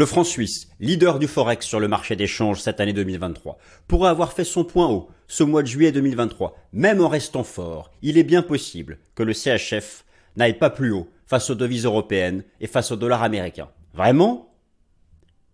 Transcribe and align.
Le 0.00 0.06
franc 0.06 0.24
suisse, 0.24 0.70
leader 0.80 1.18
du 1.18 1.28
forex 1.28 1.66
sur 1.66 1.78
le 1.78 1.86
marché 1.86 2.16
des 2.16 2.26
changes 2.26 2.62
cette 2.62 2.80
année 2.80 2.94
2023, 2.94 3.58
pourrait 3.86 4.08
avoir 4.08 4.32
fait 4.32 4.44
son 4.44 4.64
point 4.64 4.88
haut 4.88 5.10
ce 5.28 5.44
mois 5.44 5.62
de 5.62 5.66
juillet 5.66 5.92
2023. 5.92 6.56
Même 6.72 7.02
en 7.02 7.08
restant 7.08 7.44
fort, 7.44 7.92
il 8.00 8.16
est 8.16 8.22
bien 8.22 8.40
possible 8.40 8.96
que 9.14 9.22
le 9.22 9.34
CHF 9.34 10.06
n'aille 10.36 10.56
pas 10.56 10.70
plus 10.70 10.90
haut 10.90 11.10
face 11.26 11.50
aux 11.50 11.54
devises 11.54 11.84
européennes 11.84 12.44
et 12.62 12.66
face 12.66 12.92
au 12.92 12.96
dollar 12.96 13.22
américain. 13.22 13.68
Vraiment? 13.92 14.54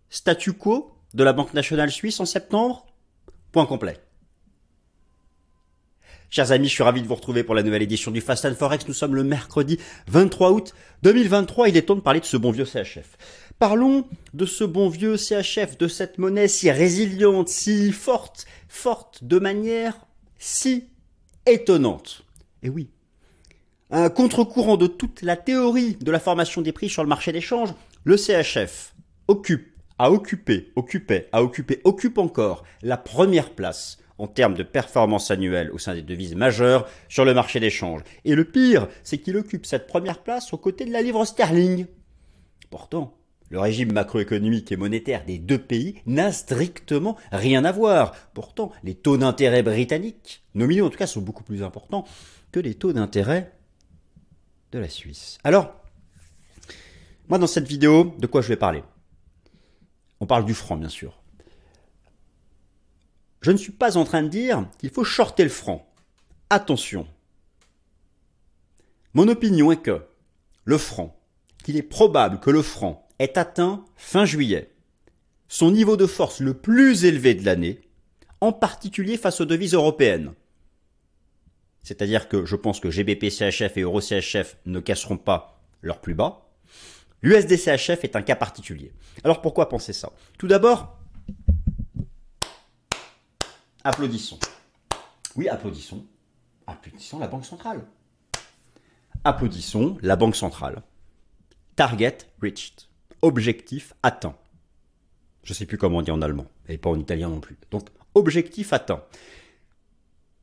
Statu 0.09 0.53
quo 0.53 0.95
de 1.13 1.25
la 1.25 1.33
Banque 1.33 1.53
nationale 1.53 1.91
suisse 1.91 2.21
en 2.21 2.25
septembre? 2.25 2.85
Point 3.51 3.65
complet. 3.65 3.99
Chers 6.29 6.51
amis, 6.51 6.67
je 6.67 6.73
suis 6.73 6.83
ravi 6.83 7.01
de 7.01 7.07
vous 7.07 7.15
retrouver 7.15 7.43
pour 7.43 7.55
la 7.55 7.63
nouvelle 7.63 7.81
édition 7.81 8.11
du 8.11 8.19
Fast 8.19 8.43
and 8.43 8.55
Forex. 8.55 8.85
Nous 8.87 8.93
sommes 8.93 9.15
le 9.15 9.23
mercredi 9.23 9.79
23 10.07 10.51
août 10.51 10.73
2023. 11.03 11.69
Il 11.69 11.77
est 11.77 11.83
temps 11.83 11.95
de 11.95 12.01
parler 12.01 12.19
de 12.19 12.25
ce 12.25 12.35
bon 12.35 12.51
vieux 12.51 12.65
CHF. 12.65 13.17
Parlons 13.59 14.07
de 14.35 14.45
ce 14.45 14.63
bon 14.63 14.87
vieux 14.87 15.17
CHF, 15.17 15.79
de 15.79 15.87
cette 15.87 16.19
monnaie 16.19 16.47
si 16.47 16.69
résiliente, 16.69 17.49
si 17.49 17.91
forte, 17.91 18.45
forte 18.67 19.23
de 19.23 19.39
manière 19.39 19.97
si 20.37 20.89
étonnante. 21.47 22.23
Et 22.61 22.69
oui, 22.69 22.91
un 23.89 24.11
contre-courant 24.11 24.77
de 24.77 24.85
toute 24.85 25.23
la 25.23 25.35
théorie 25.35 25.95
de 25.95 26.11
la 26.11 26.19
formation 26.19 26.61
des 26.61 26.71
prix 26.71 26.87
sur 26.87 27.01
le 27.01 27.09
marché 27.09 27.31
des 27.31 27.41
changes, 27.41 27.73
le 28.03 28.15
CHF 28.15 28.93
occupe, 29.27 29.73
a 29.97 30.11
occupé, 30.11 30.71
occupait, 30.75 31.27
a 31.31 31.41
occupé, 31.41 31.81
occupe 31.83 32.19
encore 32.19 32.63
la 32.83 32.97
première 32.97 33.49
place 33.55 33.97
en 34.19 34.27
termes 34.27 34.53
de 34.53 34.63
performance 34.63 35.31
annuelle 35.31 35.71
au 35.71 35.79
sein 35.79 35.95
des 35.95 36.03
devises 36.03 36.35
majeures 36.35 36.87
sur 37.09 37.25
le 37.25 37.33
marché 37.33 37.59
des 37.59 37.71
changes. 37.71 38.01
Et 38.23 38.35
le 38.35 38.45
pire, 38.45 38.87
c'est 39.03 39.17
qu'il 39.17 39.35
occupe 39.37 39.65
cette 39.65 39.87
première 39.87 40.21
place 40.21 40.53
aux 40.53 40.57
côtés 40.57 40.85
de 40.85 40.91
la 40.91 41.01
livre 41.01 41.25
sterling. 41.25 41.87
Pourtant, 42.69 43.17
le 43.49 43.59
régime 43.59 43.93
macroéconomique 43.93 44.71
et 44.71 44.77
monétaire 44.77 45.25
des 45.25 45.39
deux 45.39 45.57
pays 45.57 46.01
n'a 46.05 46.31
strictement 46.31 47.17
rien 47.31 47.63
à 47.65 47.71
voir. 47.71 48.13
Pourtant, 48.33 48.71
les 48.83 48.95
taux 48.95 49.17
d'intérêt 49.17 49.63
britanniques, 49.63 50.43
nominaux 50.53 50.87
en 50.87 50.89
tout 50.89 50.97
cas, 50.97 51.07
sont 51.07 51.21
beaucoup 51.21 51.43
plus 51.43 51.63
importants 51.63 52.05
que 52.51 52.59
les 52.59 52.75
taux 52.75 52.93
d'intérêt 52.93 53.53
de 54.71 54.79
la 54.79 54.89
Suisse. 54.89 55.37
Alors, 55.43 55.73
moi 57.29 57.37
dans 57.37 57.47
cette 57.47 57.67
vidéo, 57.67 58.15
de 58.19 58.27
quoi 58.27 58.41
je 58.41 58.49
vais 58.49 58.57
parler? 58.57 58.83
On 60.19 60.25
parle 60.25 60.45
du 60.45 60.53
franc, 60.53 60.77
bien 60.77 60.89
sûr. 60.89 61.21
Je 63.41 63.51
ne 63.51 63.57
suis 63.57 63.71
pas 63.71 63.97
en 63.97 64.03
train 64.03 64.23
de 64.23 64.29
dire 64.29 64.67
qu'il 64.79 64.89
faut 64.89 65.03
shorter 65.03 65.43
le 65.43 65.49
franc. 65.49 65.87
Attention. 66.49 67.07
Mon 69.13 69.27
opinion 69.27 69.71
est 69.71 69.81
que 69.81 70.05
le 70.65 70.77
franc, 70.77 71.17
qu'il 71.63 71.77
est 71.77 71.83
probable 71.83 72.39
que 72.39 72.49
le 72.49 72.61
franc 72.61 73.06
ait 73.19 73.37
atteint 73.37 73.85
fin 73.95 74.25
juillet 74.25 74.71
son 75.49 75.71
niveau 75.71 75.95
de 75.95 76.05
force 76.05 76.41
le 76.41 76.53
plus 76.53 77.05
élevé 77.05 77.33
de 77.33 77.45
l'année, 77.45 77.79
en 78.41 78.51
particulier 78.51 79.17
face 79.17 79.39
aux 79.39 79.45
devises 79.45 79.73
européennes. 79.73 80.33
C'est-à-dire 81.83 82.27
que 82.27 82.45
je 82.45 82.57
pense 82.57 82.81
que 82.81 82.91
GBP 82.91 83.29
CHF 83.29 83.77
et 83.77 83.81
Euro 83.81 84.01
CHF 84.01 84.57
ne 84.65 84.81
casseront 84.81 85.17
pas 85.17 85.61
leur 85.81 86.01
plus 86.01 86.15
bas. 86.15 86.49
L'USD 87.21 87.55
CHF 87.55 88.03
est 88.03 88.17
un 88.17 88.21
cas 88.21 88.35
particulier. 88.35 88.91
Alors 89.23 89.41
pourquoi 89.41 89.69
penser 89.69 89.93
ça? 89.93 90.11
Tout 90.37 90.47
d'abord, 90.47 90.97
Applaudissons. 93.87 94.39
Oui, 95.37 95.47
applaudissons. 95.47 96.05
Applaudissons 96.67 97.19
la 97.19 97.29
Banque 97.29 97.45
centrale. 97.45 97.87
Applaudissons 99.23 99.97
la 100.01 100.17
Banque 100.17 100.35
centrale. 100.35 100.83
Target 101.77 102.17
reached. 102.41 102.86
Objectif 103.21 103.93
atteint. 104.03 104.35
Je 105.43 105.53
ne 105.53 105.55
sais 105.55 105.65
plus 105.65 105.77
comment 105.77 105.99
on 105.99 106.01
dit 106.01 106.11
en 106.11 106.21
allemand, 106.21 106.47
et 106.67 106.77
pas 106.77 106.89
en 106.89 106.99
italien 106.99 107.29
non 107.29 107.39
plus. 107.39 107.57
Donc, 107.71 107.87
objectif 108.15 108.73
atteint. 108.73 109.03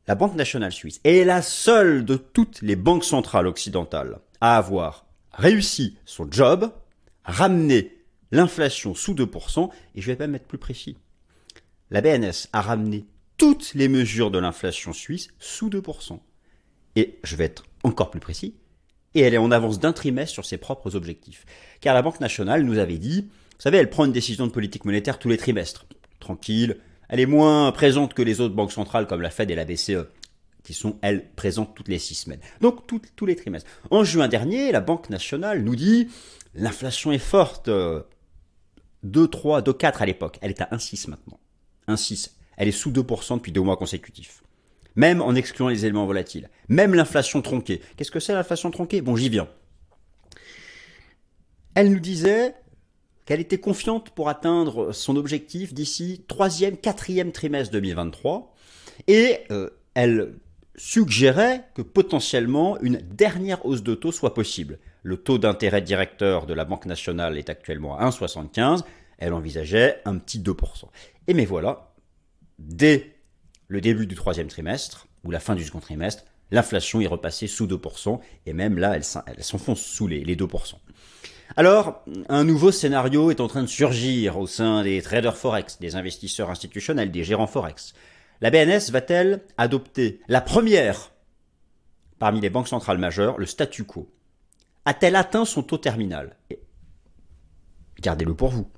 La 0.06 0.14
Banque 0.14 0.34
nationale 0.34 0.72
suisse 0.72 1.00
est 1.04 1.24
la 1.24 1.42
seule 1.42 2.04
de 2.04 2.16
toutes 2.16 2.62
les 2.62 2.76
banques 2.76 3.04
centrales 3.04 3.46
occidentales 3.46 4.18
à 4.40 4.56
avoir 4.56 5.06
réussi 5.32 5.96
son 6.04 6.30
job, 6.30 6.72
ramener 7.24 7.96
l'inflation 8.30 8.94
sous 8.94 9.14
2%, 9.14 9.70
et 9.94 10.00
je 10.00 10.06
vais 10.10 10.18
même 10.18 10.34
être 10.34 10.46
plus 10.46 10.58
précis. 10.58 10.96
La 11.90 12.00
BNS 12.00 12.48
a 12.52 12.60
ramené 12.60 13.06
toutes 13.36 13.74
les 13.74 13.88
mesures 13.88 14.30
de 14.30 14.38
l'inflation 14.38 14.92
suisse 14.92 15.28
sous 15.38 15.70
2%. 15.70 16.18
Et 16.96 17.18
je 17.24 17.36
vais 17.36 17.44
être 17.44 17.64
encore 17.82 18.10
plus 18.10 18.20
précis, 18.20 18.54
et 19.14 19.20
elle 19.20 19.34
est 19.34 19.38
en 19.38 19.50
avance 19.50 19.78
d'un 19.78 19.92
trimestre 19.92 20.34
sur 20.34 20.44
ses 20.44 20.58
propres 20.58 20.96
objectifs. 20.96 21.46
Car 21.80 21.94
la 21.94 22.02
Banque 22.02 22.20
nationale 22.20 22.62
nous 22.62 22.78
avait 22.78 22.98
dit, 22.98 23.22
vous 23.22 23.62
savez, 23.62 23.78
elle 23.78 23.90
prend 23.90 24.04
une 24.04 24.12
décision 24.12 24.46
de 24.46 24.52
politique 24.52 24.84
monétaire 24.84 25.18
tous 25.18 25.28
les 25.28 25.36
trimestres. 25.36 25.86
Tranquille, 26.20 26.78
elle 27.08 27.20
est 27.20 27.26
moins 27.26 27.70
présente 27.72 28.14
que 28.14 28.22
les 28.22 28.40
autres 28.40 28.54
banques 28.54 28.72
centrales 28.72 29.06
comme 29.06 29.20
la 29.20 29.30
Fed 29.30 29.50
et 29.50 29.54
la 29.54 29.64
BCE, 29.64 30.06
qui 30.62 30.74
sont, 30.74 30.98
elles, 31.02 31.28
présentes 31.36 31.74
toutes 31.74 31.88
les 31.88 31.98
six 31.98 32.14
semaines. 32.14 32.40
Donc, 32.60 32.86
tous 32.86 33.26
les 33.26 33.36
trimestres. 33.36 33.70
En 33.90 34.04
juin 34.04 34.28
dernier, 34.28 34.72
la 34.72 34.80
Banque 34.80 35.10
nationale 35.10 35.62
nous 35.62 35.76
dit, 35.76 36.08
l'inflation 36.54 37.12
est 37.12 37.18
forte, 37.18 37.70
2, 39.02 39.28
3, 39.28 39.62
2, 39.62 39.72
4 39.72 40.02
à 40.02 40.06
l'époque. 40.06 40.38
Elle 40.40 40.50
est 40.50 40.62
à 40.62 40.68
1,6 40.72 41.10
maintenant. 41.10 41.38
1,6 41.88 42.30
elle 42.56 42.68
est 42.68 42.72
sous 42.72 42.90
2% 42.90 43.36
depuis 43.36 43.52
deux 43.52 43.60
mois 43.60 43.76
consécutifs. 43.76 44.43
Même 44.96 45.20
en 45.20 45.34
excluant 45.34 45.68
les 45.68 45.84
éléments 45.84 46.06
volatiles. 46.06 46.50
Même 46.68 46.94
l'inflation 46.94 47.42
tronquée. 47.42 47.80
Qu'est-ce 47.96 48.10
que 48.10 48.20
c'est 48.20 48.32
l'inflation 48.32 48.70
tronquée? 48.70 49.00
Bon, 49.00 49.16
j'y 49.16 49.28
viens. 49.28 49.48
Elle 51.74 51.90
nous 51.90 52.00
disait 52.00 52.54
qu'elle 53.24 53.40
était 53.40 53.58
confiante 53.58 54.10
pour 54.10 54.28
atteindre 54.28 54.92
son 54.92 55.16
objectif 55.16 55.74
d'ici 55.74 56.24
troisième, 56.28 56.76
quatrième 56.76 57.32
trimestre 57.32 57.72
2023. 57.72 58.54
Et 59.08 59.38
euh, 59.50 59.70
elle 59.94 60.34
suggérait 60.76 61.64
que 61.74 61.82
potentiellement 61.82 62.78
une 62.80 62.98
dernière 62.98 63.64
hausse 63.64 63.82
de 63.82 63.94
taux 63.94 64.12
soit 64.12 64.34
possible. 64.34 64.78
Le 65.02 65.16
taux 65.16 65.38
d'intérêt 65.38 65.82
directeur 65.82 66.46
de 66.46 66.54
la 66.54 66.64
Banque 66.64 66.86
nationale 66.86 67.38
est 67.38 67.50
actuellement 67.50 67.96
à 67.98 68.08
1,75. 68.08 68.82
Elle 69.18 69.32
envisageait 69.32 70.00
un 70.04 70.18
petit 70.18 70.40
2%. 70.40 70.54
Et 71.28 71.34
mais 71.34 71.44
voilà, 71.44 71.94
dès 72.58 73.13
le 73.68 73.80
début 73.80 74.06
du 74.06 74.14
troisième 74.14 74.48
trimestre, 74.48 75.08
ou 75.24 75.30
la 75.30 75.40
fin 75.40 75.54
du 75.54 75.64
second 75.64 75.80
trimestre, 75.80 76.24
l'inflation 76.50 77.00
est 77.00 77.06
repassée 77.06 77.46
sous 77.46 77.66
2%, 77.66 78.20
et 78.46 78.52
même 78.52 78.78
là, 78.78 78.96
elle 78.96 79.44
s'enfonce 79.44 79.80
sous 79.80 80.06
les, 80.06 80.24
2%. 80.36 80.74
Alors, 81.56 82.02
un 82.28 82.44
nouveau 82.44 82.72
scénario 82.72 83.30
est 83.30 83.40
en 83.40 83.48
train 83.48 83.62
de 83.62 83.68
surgir 83.68 84.38
au 84.38 84.46
sein 84.46 84.82
des 84.82 85.00
traders 85.02 85.36
forex, 85.36 85.78
des 85.78 85.96
investisseurs 85.96 86.50
institutionnels, 86.50 87.10
des 87.10 87.24
gérants 87.24 87.46
forex. 87.46 87.94
La 88.40 88.50
BNS 88.50 88.90
va-t-elle 88.90 89.42
adopter 89.56 90.20
la 90.28 90.40
première 90.40 91.12
parmi 92.18 92.40
les 92.40 92.50
banques 92.50 92.68
centrales 92.68 92.98
majeures, 92.98 93.38
le 93.38 93.46
statu 93.46 93.84
quo? 93.84 94.10
A-t-elle 94.84 95.16
atteint 95.16 95.44
son 95.44 95.62
taux 95.62 95.78
terminal? 95.78 96.36
Gardez-le 98.00 98.34
pour 98.34 98.50
vous. 98.50 98.70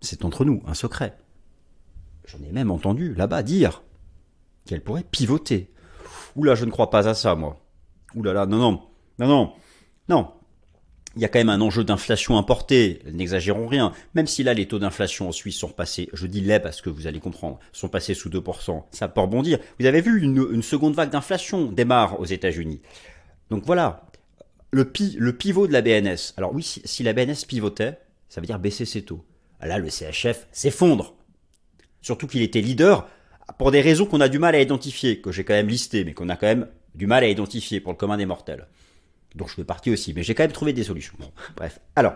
C'est 0.00 0.24
entre 0.24 0.44
nous, 0.44 0.62
un 0.66 0.74
secret. 0.74 1.16
J'en 2.24 2.42
ai 2.42 2.52
même 2.52 2.70
entendu 2.70 3.14
là-bas 3.14 3.42
dire 3.42 3.82
qu'elle 4.66 4.82
pourrait 4.82 5.04
pivoter. 5.04 5.70
Oula, 6.36 6.54
je 6.54 6.64
ne 6.64 6.70
crois 6.70 6.90
pas 6.90 7.08
à 7.08 7.14
ça, 7.14 7.34
moi. 7.34 7.60
Oula 8.14 8.32
là, 8.32 8.46
non, 8.46 8.58
non, 8.58 8.80
non, 9.18 9.26
non, 9.26 9.52
non. 10.08 10.28
Il 11.16 11.22
y 11.22 11.24
a 11.24 11.28
quand 11.28 11.38
même 11.38 11.50
un 11.50 11.60
enjeu 11.60 11.84
d'inflation 11.84 12.38
importée, 12.38 13.00
n'exagérons 13.12 13.68
rien. 13.68 13.92
Même 14.14 14.26
si 14.26 14.42
là, 14.42 14.52
les 14.52 14.66
taux 14.66 14.80
d'inflation 14.80 15.28
en 15.28 15.32
Suisse 15.32 15.56
sont 15.56 15.68
passés, 15.68 16.08
je 16.12 16.26
dis 16.26 16.40
les 16.40 16.58
parce 16.58 16.80
que 16.80 16.90
vous 16.90 17.06
allez 17.06 17.20
comprendre, 17.20 17.60
sont 17.72 17.88
passés 17.88 18.14
sous 18.14 18.30
2%, 18.30 18.82
ça 18.90 19.06
peut 19.06 19.20
rebondir. 19.20 19.60
Vous 19.78 19.86
avez 19.86 20.00
vu, 20.00 20.20
une, 20.20 20.62
seconde 20.62 20.94
vague 20.94 21.10
d'inflation 21.10 21.70
démarre 21.70 22.18
aux 22.18 22.24
États-Unis. 22.24 22.80
Donc 23.50 23.64
voilà, 23.64 24.06
le, 24.72 24.84
pivot 24.90 25.68
de 25.68 25.72
la 25.72 25.82
BNS. 25.82 26.32
Alors 26.36 26.52
oui, 26.52 26.80
si 26.84 27.02
la 27.04 27.12
BNS 27.12 27.46
pivotait, 27.46 27.98
ça 28.28 28.40
veut 28.40 28.46
dire 28.48 28.58
baisser 28.58 28.84
ses 28.84 29.02
taux. 29.02 29.24
Là, 29.60 29.78
le 29.78 29.88
CHF 29.88 30.48
s'effondre. 30.50 31.14
Surtout 32.04 32.26
qu'il 32.26 32.42
était 32.42 32.60
leader 32.60 33.08
pour 33.56 33.70
des 33.70 33.80
raisons 33.80 34.04
qu'on 34.04 34.20
a 34.20 34.28
du 34.28 34.38
mal 34.38 34.54
à 34.54 34.60
identifier, 34.60 35.22
que 35.22 35.32
j'ai 35.32 35.42
quand 35.42 35.54
même 35.54 35.68
listé, 35.68 36.04
mais 36.04 36.12
qu'on 36.12 36.28
a 36.28 36.36
quand 36.36 36.46
même 36.46 36.68
du 36.94 37.06
mal 37.06 37.24
à 37.24 37.28
identifier 37.28 37.80
pour 37.80 37.92
le 37.92 37.96
commun 37.96 38.18
des 38.18 38.26
mortels. 38.26 38.66
Donc 39.34 39.48
je 39.48 39.54
fais 39.54 39.64
partie 39.64 39.90
aussi, 39.90 40.12
mais 40.12 40.22
j'ai 40.22 40.34
quand 40.34 40.42
même 40.42 40.52
trouvé 40.52 40.74
des 40.74 40.84
solutions. 40.84 41.14
bref. 41.56 41.80
Alors, 41.96 42.12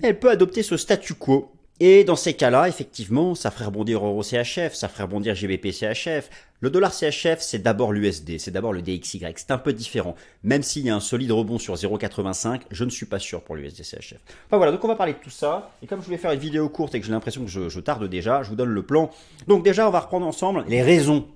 elle 0.00 0.20
peut 0.20 0.30
adopter 0.30 0.62
ce 0.62 0.76
statu 0.76 1.14
quo 1.14 1.52
et 1.82 2.04
dans 2.04 2.16
ces 2.16 2.34
cas-là, 2.34 2.68
effectivement, 2.68 3.34
ça 3.34 3.50
ferait 3.50 3.64
rebondir 3.64 4.04
Euro 4.04 4.22
CHF, 4.22 4.74
ça 4.74 4.86
ferait 4.88 5.04
rebondir 5.04 5.34
GBP 5.34 5.72
CHF. 5.72 6.28
Le 6.60 6.68
dollar 6.68 6.92
CHF, 6.92 7.38
c'est 7.40 7.60
d'abord 7.60 7.90
l'USD, 7.92 8.36
c'est 8.38 8.50
d'abord 8.50 8.74
le 8.74 8.82
DXY. 8.82 9.24
C'est 9.34 9.50
un 9.50 9.56
peu 9.56 9.72
différent. 9.72 10.14
Même 10.44 10.62
s'il 10.62 10.84
y 10.84 10.90
a 10.90 10.94
un 10.94 11.00
solide 11.00 11.32
rebond 11.32 11.58
sur 11.58 11.74
0,85, 11.74 12.60
je 12.70 12.84
ne 12.84 12.90
suis 12.90 13.06
pas 13.06 13.18
sûr 13.18 13.40
pour 13.40 13.56
l'USD 13.56 13.82
CHF. 13.82 14.18
Enfin 14.46 14.58
voilà, 14.58 14.72
donc 14.72 14.84
on 14.84 14.88
va 14.88 14.94
parler 14.94 15.14
de 15.14 15.18
tout 15.18 15.30
ça. 15.30 15.70
Et 15.82 15.86
comme 15.86 16.00
je 16.00 16.04
voulais 16.04 16.18
faire 16.18 16.32
une 16.32 16.38
vidéo 16.38 16.68
courte 16.68 16.94
et 16.94 17.00
que 17.00 17.06
j'ai 17.06 17.12
l'impression 17.12 17.44
que 17.44 17.50
je, 17.50 17.70
je, 17.70 17.80
tarde 17.80 18.04
déjà, 18.04 18.42
je 18.42 18.50
vous 18.50 18.56
donne 18.56 18.68
le 18.68 18.82
plan. 18.82 19.10
Donc 19.48 19.64
déjà, 19.64 19.88
on 19.88 19.90
va 19.90 20.00
reprendre 20.00 20.26
ensemble 20.26 20.66
les 20.68 20.82
raisons 20.82 21.26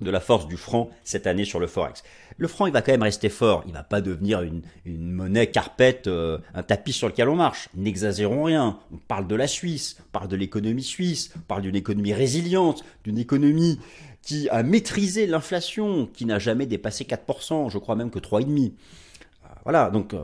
de 0.00 0.10
la 0.10 0.20
force 0.20 0.46
du 0.46 0.56
franc 0.56 0.90
cette 1.02 1.26
année 1.26 1.46
sur 1.46 1.60
le 1.60 1.66
forex. 1.66 2.04
Le 2.38 2.46
franc, 2.46 2.66
il 2.66 2.72
va 2.72 2.82
quand 2.82 2.92
même 2.92 3.02
rester 3.02 3.28
fort. 3.28 3.64
Il 3.66 3.72
va 3.72 3.82
pas 3.82 4.00
devenir 4.00 4.42
une, 4.42 4.62
monnaie 4.86 5.48
carpette, 5.48 6.06
euh, 6.06 6.38
un 6.54 6.62
tapis 6.62 6.92
sur 6.92 7.08
lequel 7.08 7.28
on 7.28 7.34
marche. 7.34 7.68
N'exagérons 7.74 8.44
rien. 8.44 8.78
On 8.92 8.96
parle 8.96 9.26
de 9.26 9.34
la 9.34 9.48
Suisse, 9.48 9.96
on 10.00 10.10
parle 10.12 10.28
de 10.28 10.36
l'économie 10.36 10.84
suisse, 10.84 11.32
on 11.36 11.40
parle 11.40 11.62
d'une 11.62 11.74
économie 11.74 12.14
résiliente, 12.14 12.84
d'une 13.02 13.18
économie 13.18 13.80
qui 14.22 14.48
a 14.50 14.62
maîtrisé 14.62 15.26
l'inflation, 15.26 16.06
qui 16.06 16.26
n'a 16.26 16.38
jamais 16.38 16.66
dépassé 16.66 17.04
4%, 17.04 17.70
je 17.70 17.78
crois 17.78 17.96
même 17.96 18.10
que 18.10 18.20
3,5%. 18.20 18.66
Euh, 18.68 19.48
voilà, 19.64 19.90
donc 19.90 20.14
euh, 20.14 20.22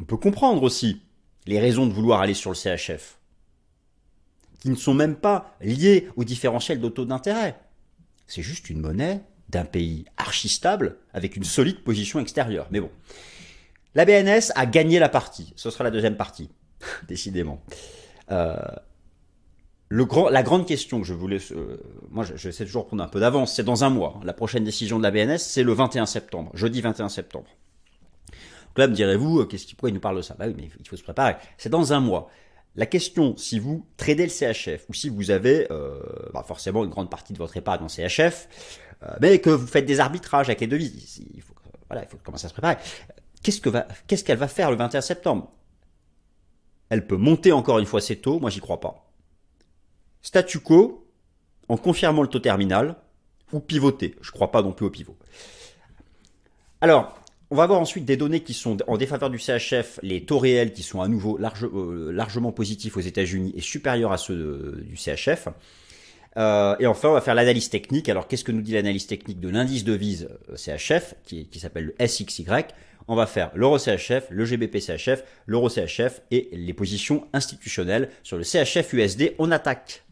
on 0.00 0.04
peut 0.04 0.16
comprendre 0.16 0.62
aussi 0.64 1.00
les 1.46 1.60
raisons 1.60 1.86
de 1.86 1.92
vouloir 1.92 2.20
aller 2.20 2.34
sur 2.34 2.50
le 2.50 2.56
CHF 2.56 3.18
qui 4.60 4.68
ne 4.68 4.76
sont 4.76 4.94
même 4.94 5.16
pas 5.16 5.56
liés 5.60 6.08
au 6.16 6.24
différentiel 6.24 6.80
de 6.80 6.88
taux 6.88 7.06
d'intérêt. 7.06 7.58
C'est 8.26 8.42
juste 8.42 8.70
une 8.70 8.80
monnaie 8.80 9.22
d'un 9.50 9.64
pays 9.64 10.04
archi-stable 10.16 10.96
avec 11.12 11.36
une 11.36 11.44
solide 11.44 11.82
position 11.82 12.20
extérieure. 12.20 12.68
Mais 12.70 12.80
bon. 12.80 12.90
La 13.94 14.04
BNS 14.04 14.52
a 14.54 14.66
gagné 14.66 14.98
la 14.98 15.08
partie. 15.08 15.52
Ce 15.56 15.70
sera 15.70 15.82
la 15.84 15.90
deuxième 15.90 16.16
partie, 16.16 16.50
décidément. 17.08 17.60
Euh, 18.30 18.56
le 19.88 20.04
grand, 20.04 20.28
la 20.28 20.44
grande 20.44 20.66
question 20.66 21.00
que 21.00 21.06
je 21.06 21.14
voulais, 21.14 21.38
euh, 21.50 21.76
moi 22.10 22.24
j'essaie 22.36 22.64
toujours 22.64 22.84
de 22.84 22.88
prendre 22.88 23.02
un 23.02 23.08
peu 23.08 23.18
d'avance, 23.18 23.54
c'est 23.56 23.64
dans 23.64 23.82
un 23.82 23.90
mois. 23.90 24.20
La 24.22 24.32
prochaine 24.32 24.62
décision 24.62 24.98
de 24.98 25.02
la 25.02 25.10
BNS, 25.10 25.38
c'est 25.38 25.64
le 25.64 25.72
21 25.72 26.06
septembre, 26.06 26.52
jeudi 26.54 26.80
21 26.80 27.08
septembre. 27.08 27.48
Donc 28.30 28.78
là, 28.78 28.86
me 28.86 28.94
direz-vous, 28.94 29.40
euh, 29.40 29.44
qu'est-ce 29.46 29.66
qui, 29.66 29.74
pourquoi 29.74 29.90
il 29.90 29.94
nous 29.94 30.00
parle 30.00 30.18
de 30.18 30.22
ça? 30.22 30.36
Bah 30.38 30.44
oui, 30.46 30.54
mais 30.56 30.70
il 30.78 30.88
faut 30.88 30.96
se 30.96 31.02
préparer. 31.02 31.34
C'est 31.58 31.70
dans 31.70 31.92
un 31.92 31.98
mois. 31.98 32.30
La 32.76 32.86
question, 32.86 33.36
si 33.36 33.58
vous 33.58 33.84
tradez 33.96 34.22
le 34.22 34.30
CHF 34.30 34.88
ou 34.88 34.94
si 34.94 35.08
vous 35.08 35.32
avez 35.32 35.66
euh, 35.72 35.98
bah, 36.32 36.44
forcément 36.46 36.84
une 36.84 36.90
grande 36.90 37.10
partie 37.10 37.32
de 37.32 37.38
votre 37.38 37.56
épargne 37.56 37.82
en 37.82 37.88
CHF, 37.88 38.48
mais 39.20 39.38
que 39.38 39.50
vous 39.50 39.66
faites 39.66 39.86
des 39.86 40.00
arbitrages 40.00 40.48
avec 40.48 40.60
les 40.60 40.66
devises, 40.66 41.22
il 41.34 41.42
faut, 41.42 41.54
voilà, 41.88 42.04
il 42.04 42.08
faut 42.08 42.18
commencer 42.22 42.46
à 42.46 42.48
se 42.48 42.54
préparer. 42.54 42.76
Qu'est-ce 43.42 43.60
que 43.60 43.70
va, 43.70 43.86
qu'elle 44.06 44.38
va 44.38 44.48
faire 44.48 44.70
le 44.70 44.76
21 44.76 45.00
septembre? 45.00 45.50
Elle 46.90 47.06
peut 47.06 47.16
monter 47.16 47.52
encore 47.52 47.78
une 47.78 47.86
fois 47.86 48.00
ses 48.00 48.16
taux, 48.16 48.38
moi 48.40 48.50
j'y 48.50 48.60
crois 48.60 48.80
pas. 48.80 49.10
Statu 50.22 50.60
quo, 50.60 51.06
en 51.68 51.76
confirmant 51.76 52.22
le 52.22 52.28
taux 52.28 52.40
terminal, 52.40 52.96
ou 53.52 53.60
pivoter. 53.60 54.16
Je 54.20 54.30
crois 54.30 54.50
pas 54.50 54.62
non 54.62 54.72
plus 54.72 54.86
au 54.86 54.90
pivot. 54.90 55.16
Alors, 56.80 57.16
on 57.50 57.56
va 57.56 57.64
avoir 57.64 57.80
ensuite 57.80 58.04
des 58.04 58.16
données 58.16 58.42
qui 58.42 58.54
sont 58.54 58.78
en 58.86 58.96
défaveur 58.96 59.30
du 59.30 59.38
CHF, 59.38 59.98
les 60.02 60.24
taux 60.24 60.38
réels 60.38 60.72
qui 60.72 60.82
sont 60.82 61.00
à 61.00 61.08
nouveau 61.08 61.38
euh, 61.38 62.12
largement 62.12 62.52
positifs 62.52 62.96
aux 62.96 63.00
États-Unis 63.00 63.52
et 63.56 63.60
supérieurs 63.60 64.12
à 64.12 64.18
ceux 64.18 64.82
du 64.84 64.96
CHF. 64.96 65.48
Euh, 66.36 66.76
et 66.78 66.86
enfin, 66.86 67.08
on 67.08 67.12
va 67.12 67.20
faire 67.20 67.34
l'analyse 67.34 67.70
technique. 67.70 68.08
Alors, 68.08 68.28
qu'est-ce 68.28 68.44
que 68.44 68.52
nous 68.52 68.62
dit 68.62 68.72
l'analyse 68.72 69.06
technique 69.06 69.40
de 69.40 69.48
l'indice 69.48 69.84
de 69.84 69.92
devise 69.92 70.28
euh, 70.50 70.56
CHF, 70.56 71.14
qui, 71.24 71.48
qui 71.48 71.58
s'appelle 71.58 71.92
le 71.98 72.06
SXY 72.06 72.46
On 73.08 73.16
va 73.16 73.26
faire 73.26 73.50
l'euro 73.54 73.78
CHF, 73.78 74.28
le 74.30 74.44
GBP 74.44 74.78
CHF, 74.78 75.24
l'euro 75.46 75.68
CHF 75.68 76.22
et 76.30 76.48
les 76.52 76.72
positions 76.72 77.26
institutionnelles 77.32 78.10
sur 78.22 78.36
le 78.36 78.44
CHF 78.44 78.92
USD. 78.92 79.34
On 79.38 79.50
attaque. 79.50 80.04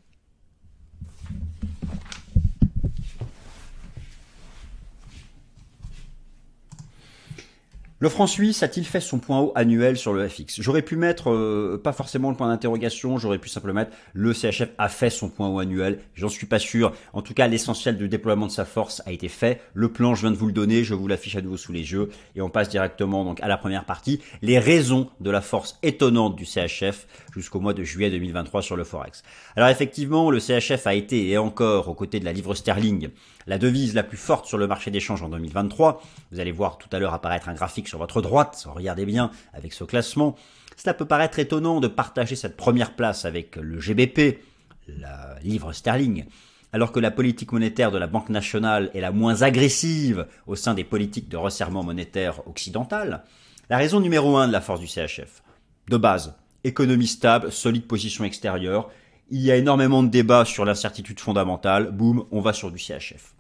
Le 8.01 8.09
franc 8.09 8.29
suisse 8.29 8.63
a-t-il 8.63 8.87
fait 8.87 9.01
son 9.01 9.19
point 9.19 9.41
haut 9.41 9.51
annuel 9.57 9.97
sur 9.97 10.13
le 10.13 10.29
FX 10.29 10.61
J'aurais 10.61 10.83
pu 10.83 10.95
mettre, 10.95 11.33
euh, 11.33 11.81
pas 11.83 11.93
forcément 11.93 12.31
le 12.31 12.37
point 12.37 12.47
d'interrogation, 12.47 13.19
j'aurais 13.19 13.39
pu 13.39 13.49
simplement 13.49 13.81
mettre 13.81 13.91
le 14.13 14.33
CHF 14.33 14.69
a 14.79 14.89
fait 14.89 15.11
son 15.11 15.29
point 15.29 15.49
haut 15.49 15.59
annuel. 15.59 15.99
J'en 16.15 16.29
suis 16.29 16.47
pas 16.47 16.61
sûr. 16.61 16.93
En 17.13 17.23
tout 17.23 17.35
cas, 17.35 17.49
l'essentiel 17.49 17.97
du 17.97 18.09
déploiement 18.09 18.47
de 18.47 18.53
sa 18.53 18.65
force 18.65 19.03
a 19.05 19.11
été 19.11 19.27
fait. 19.27 19.61
Le 19.75 19.89
plan, 19.89 20.15
je 20.15 20.21
viens 20.21 20.31
de 20.31 20.37
vous 20.37 20.47
le 20.47 20.53
donner, 20.53 20.85
je 20.85 20.95
vous 20.95 21.09
l'affiche 21.09 21.35
à 21.35 21.41
nouveau 21.41 21.57
sous 21.57 21.73
les 21.73 21.91
yeux. 21.91 22.09
Et 22.37 22.41
on 22.41 22.51
passe 22.51 22.69
directement 22.69 23.25
donc 23.25 23.41
à 23.41 23.49
la 23.49 23.57
première 23.57 23.85
partie. 23.85 24.21
Les 24.43 24.61
raisons 24.61 25.11
de 25.19 25.33
la 25.33 25.41
force 25.41 25.77
étonnante 25.83 26.37
du 26.37 26.45
CHF 26.45 27.09
jusqu'au 27.35 27.59
mois 27.59 27.75
de 27.75 27.83
juillet 27.83 28.11
2023 28.13 28.63
sur 28.63 28.77
le 28.77 28.85
Forex. 28.85 29.25
Alors 29.57 29.71
effectivement, 29.71 30.31
le 30.31 30.39
CHF 30.39 30.87
a 30.87 30.95
été 30.95 31.31
et 31.31 31.37
encore 31.37 31.89
aux 31.89 31.95
côtés 31.95 32.21
de 32.21 32.25
la 32.25 32.33
livre 32.33 32.55
sterling 32.55 33.11
la 33.49 33.59
devise 33.59 33.95
la 33.95 34.03
plus 34.03 34.19
forte 34.19 34.47
sur 34.47 34.59
le 34.59 34.67
marché 34.67 34.91
d'échange 34.91 35.23
en 35.23 35.31
2023. 35.31 36.03
Vous 36.31 36.39
allez 36.39 36.53
voir 36.53 36.77
tout 36.77 36.89
à 36.93 36.99
l'heure 36.99 37.15
apparaître 37.15 37.49
un 37.49 37.55
graphique 37.55 37.88
sur 37.89 37.99
votre 37.99 38.23
droite, 38.23 38.67
regardez 38.69 39.07
bien 39.07 39.31
avec 39.53 39.73
ce 39.73 39.85
classement. 39.85 40.37
Cela 40.77 40.95
peut 40.95 41.07
paraître 41.07 41.39
étonnant 41.39 41.81
de 41.81 41.89
partager 41.89 42.37
cette 42.37 42.57
première 42.57 42.95
place 42.95 43.25
avec 43.25 43.57
le 43.57 43.81
GBP, 43.81 44.39
la 44.87 45.37
livre 45.43 45.73
sterling, 45.73 46.27
alors 46.73 46.93
que 46.93 47.01
la 47.01 47.11
politique 47.11 47.53
monétaire 47.53 47.91
de 47.91 47.99
la 47.99 48.07
Banque 48.07 48.29
nationale 48.29 48.91
est 48.95 49.01
la 49.01 49.11
moins 49.11 49.43
agressive 49.43 50.27
au 50.47 50.55
sein 50.55 50.75
des 50.75 50.85
politiques 50.85 51.29
de 51.29 51.37
resserrement 51.37 51.83
monétaire 51.83 52.47
occidentales. 52.47 53.25
La 53.71 53.79
raison 53.79 54.01
numéro 54.01 54.37
un 54.37 54.47
de 54.47 54.53
la 54.53 54.61
force 54.61 54.81
du 54.81 54.87
CHF, 54.87 55.43
de 55.89 55.97
base, 55.97 56.37
économie 56.65 57.07
stable, 57.07 57.51
solide 57.51 57.87
position 57.87 58.25
extérieure, 58.25 58.91
il 59.31 59.41
y 59.41 59.51
a 59.51 59.57
énormément 59.57 60.03
de 60.03 60.09
débats 60.09 60.45
sur 60.45 60.65
l'incertitude 60.65 61.21
fondamentale, 61.21 61.91
boum, 61.91 62.25
on 62.31 62.41
va 62.41 62.53
sur 62.53 62.71
du 62.71 62.79
CHF. 62.79 63.35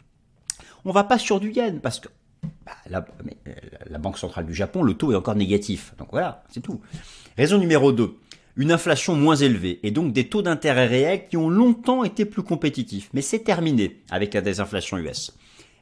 On 0.84 0.92
va 0.92 1.04
pas 1.04 1.18
sur 1.18 1.40
du 1.40 1.50
yen 1.50 1.80
parce 1.80 2.00
que 2.00 2.08
bah, 2.64 2.72
la, 2.88 2.98
euh, 3.46 3.52
la, 3.88 3.98
Banque 3.98 4.18
centrale 4.18 4.46
du 4.46 4.54
Japon, 4.54 4.82
le 4.82 4.94
taux 4.94 5.12
est 5.12 5.16
encore 5.16 5.34
négatif. 5.34 5.94
Donc 5.98 6.08
voilà, 6.10 6.44
c'est 6.50 6.60
tout. 6.60 6.80
Raison 7.36 7.58
numéro 7.58 7.92
2. 7.92 8.14
Une 8.56 8.72
inflation 8.72 9.14
moins 9.14 9.36
élevée 9.36 9.78
et 9.82 9.90
donc 9.90 10.12
des 10.12 10.28
taux 10.28 10.42
d'intérêt 10.42 10.86
réels 10.86 11.28
qui 11.28 11.36
ont 11.36 11.48
longtemps 11.48 12.02
été 12.04 12.24
plus 12.24 12.42
compétitifs. 12.42 13.08
Mais 13.12 13.22
c'est 13.22 13.40
terminé 13.40 14.02
avec 14.10 14.34
la 14.34 14.40
désinflation 14.40 14.98
US. 14.98 15.32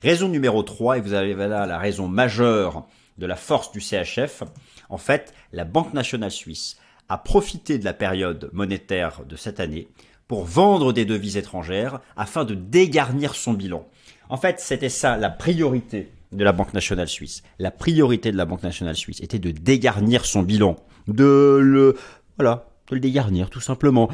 Raison 0.03 0.29
numéro 0.29 0.63
3, 0.63 0.99
et 0.99 1.01
vous 1.01 1.15
avez 1.15 1.35
là 1.35 1.67
la 1.67 1.79
raison 1.79 2.07
majeure 2.07 2.87
de 3.17 3.27
la 3.27 3.37
force 3.37 3.73
du 3.73 3.81
CHF. 3.81 4.43
En 4.91 4.99
fait, 4.99 5.33
la 5.53 5.65
Banque 5.65 5.95
nationale 5.95 6.31
suisse 6.31 6.77
a 7.09 7.19
profité 7.19 7.79
de 7.79 7.85
la 7.85 7.95
période 7.95 8.51
monétaire 8.53 9.23
de 9.27 9.37
cette 9.37 9.61
année 9.61 9.89
pour 10.29 10.45
vendre 10.45 10.93
des 10.93 11.05
devises 11.05 11.37
étrangères 11.37 12.01
afin 12.17 12.45
de 12.45 12.55
dégarnir 12.55 13.35
son 13.35 13.53
bilan. 13.53 13.87
En 14.29 14.37
fait, 14.37 14.61
c'était 14.61 14.89
ça 14.89 15.17
la 15.17 15.31
priorité 15.31 16.11
de 16.33 16.45
la 16.45 16.53
Banque 16.53 16.75
nationale 16.75 17.09
suisse. 17.09 17.43
La 17.59 17.71
priorité 17.71 18.33
de 18.33 18.37
la 18.37 18.45
Banque 18.45 18.63
nationale 18.63 18.97
suisse 18.97 19.21
était 19.21 19.39
de 19.39 19.51
dégarnir 19.51 20.25
son 20.25 20.43
bilan, 20.43 20.77
de 21.09 21.59
le 21.63 21.97
voilà, 22.37 22.69
de 22.89 22.95
le 22.95 23.01
dégarnir 23.01 23.51
tout 23.51 23.61
simplement. 23.61 24.09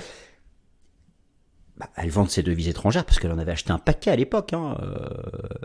Bah, 1.79 1.88
elle 1.97 2.11
vend 2.11 2.26
ses 2.26 2.43
devises 2.43 2.69
étrangères 2.69 3.05
parce 3.05 3.19
qu'elle 3.19 3.32
en 3.32 3.38
avait 3.38 3.53
acheté 3.53 3.73
un 3.73 3.79
paquet 3.79 4.11
à 4.11 4.17
l'époque, 4.17 4.53
hein, 4.53 4.76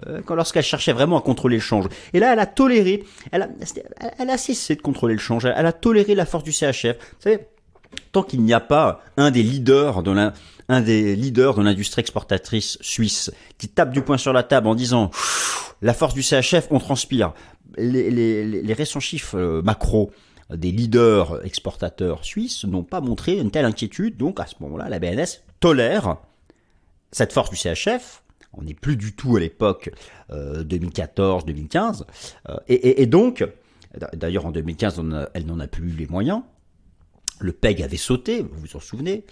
euh, 0.08 0.22
lorsqu'elle 0.30 0.64
cherchait 0.64 0.94
vraiment 0.94 1.18
à 1.18 1.22
contrôler 1.22 1.58
le 1.58 1.62
change. 1.62 1.88
Et 2.14 2.20
là, 2.20 2.32
elle 2.32 2.40
a 2.40 2.46
toléré, 2.46 3.04
elle 3.32 3.42
a, 3.42 3.50
elle 4.18 4.30
a 4.30 4.38
cessé 4.38 4.76
de 4.76 4.82
contrôler 4.82 5.14
le 5.14 5.20
change. 5.20 5.46
Elle 5.46 5.66
a 5.66 5.74
toléré 5.74 6.16
la 6.16 6.26
force 6.26 6.46
du 6.46 6.54
CHF. 6.54 6.98
Vous 6.98 7.22
savez, 7.22 7.39
tant 8.13 8.24
qu'il 8.24 8.42
n'y 8.42 8.54
a 8.54 8.62
pas 8.62 9.01
un 9.18 9.32
des 9.32 9.44
leaders 9.44 10.01
de 10.01 10.12
la, 10.12 10.34
un 10.69 10.81
des 10.81 11.15
leaders 11.15 11.55
de 11.55 11.63
l'industrie 11.63 12.01
exportatrice 12.01 12.77
suisse 12.81 13.31
qui 13.57 13.69
tape 13.69 13.91
du 13.91 14.01
poing 14.01 14.17
sur 14.17 14.33
la 14.33 14.43
table 14.43 14.67
en 14.67 14.75
disant 14.75 15.12
la 15.81 15.93
force 15.93 16.13
du 16.13 16.24
CHF, 16.24 16.67
on 16.71 16.79
transpire. 16.79 17.33
Les, 17.77 18.09
les, 18.09 18.43
les 18.45 18.74
récents 18.74 19.00
chiffres 19.00 19.38
euh, 19.38 19.62
macro 19.62 20.12
des 20.50 20.71
leaders 20.71 21.45
exportateurs 21.45 22.24
suisses 22.24 22.63
n'ont 22.65 22.83
pas 22.83 23.01
montré 23.01 23.38
une 23.38 23.51
telle 23.51 23.65
inquiétude. 23.65 24.17
Donc 24.17 24.39
à 24.39 24.45
ce 24.45 24.55
moment-là, 24.62 24.89
la 24.89 25.00
BNS 25.00 25.41
tolère 25.59 26.17
cette 27.12 27.33
force 27.33 27.50
du 27.50 27.55
CHF. 27.55 28.24
On 28.53 28.63
n'est 28.63 28.74
plus 28.74 28.95
du 28.95 29.13
tout 29.13 29.36
à 29.36 29.39
l'époque 29.39 29.91
2014-2015. 30.31 32.01
Euh, 32.01 32.03
euh, 32.50 32.57
et, 32.67 33.01
et, 33.01 33.05
donc, 33.05 33.45
d'ailleurs 34.13 34.45
en 34.45 34.51
2015, 34.51 35.01
elle 35.33 35.45
n'en 35.45 35.59
a 35.59 35.67
plus 35.67 35.89
les 35.89 36.07
moyens. 36.07 36.41
Le 37.39 37.51
PEG 37.51 37.83
avait 37.83 37.97
sauté, 37.97 38.41
vous 38.41 38.59
vous 38.59 38.75
en 38.75 38.79
souvenez. 38.79 39.25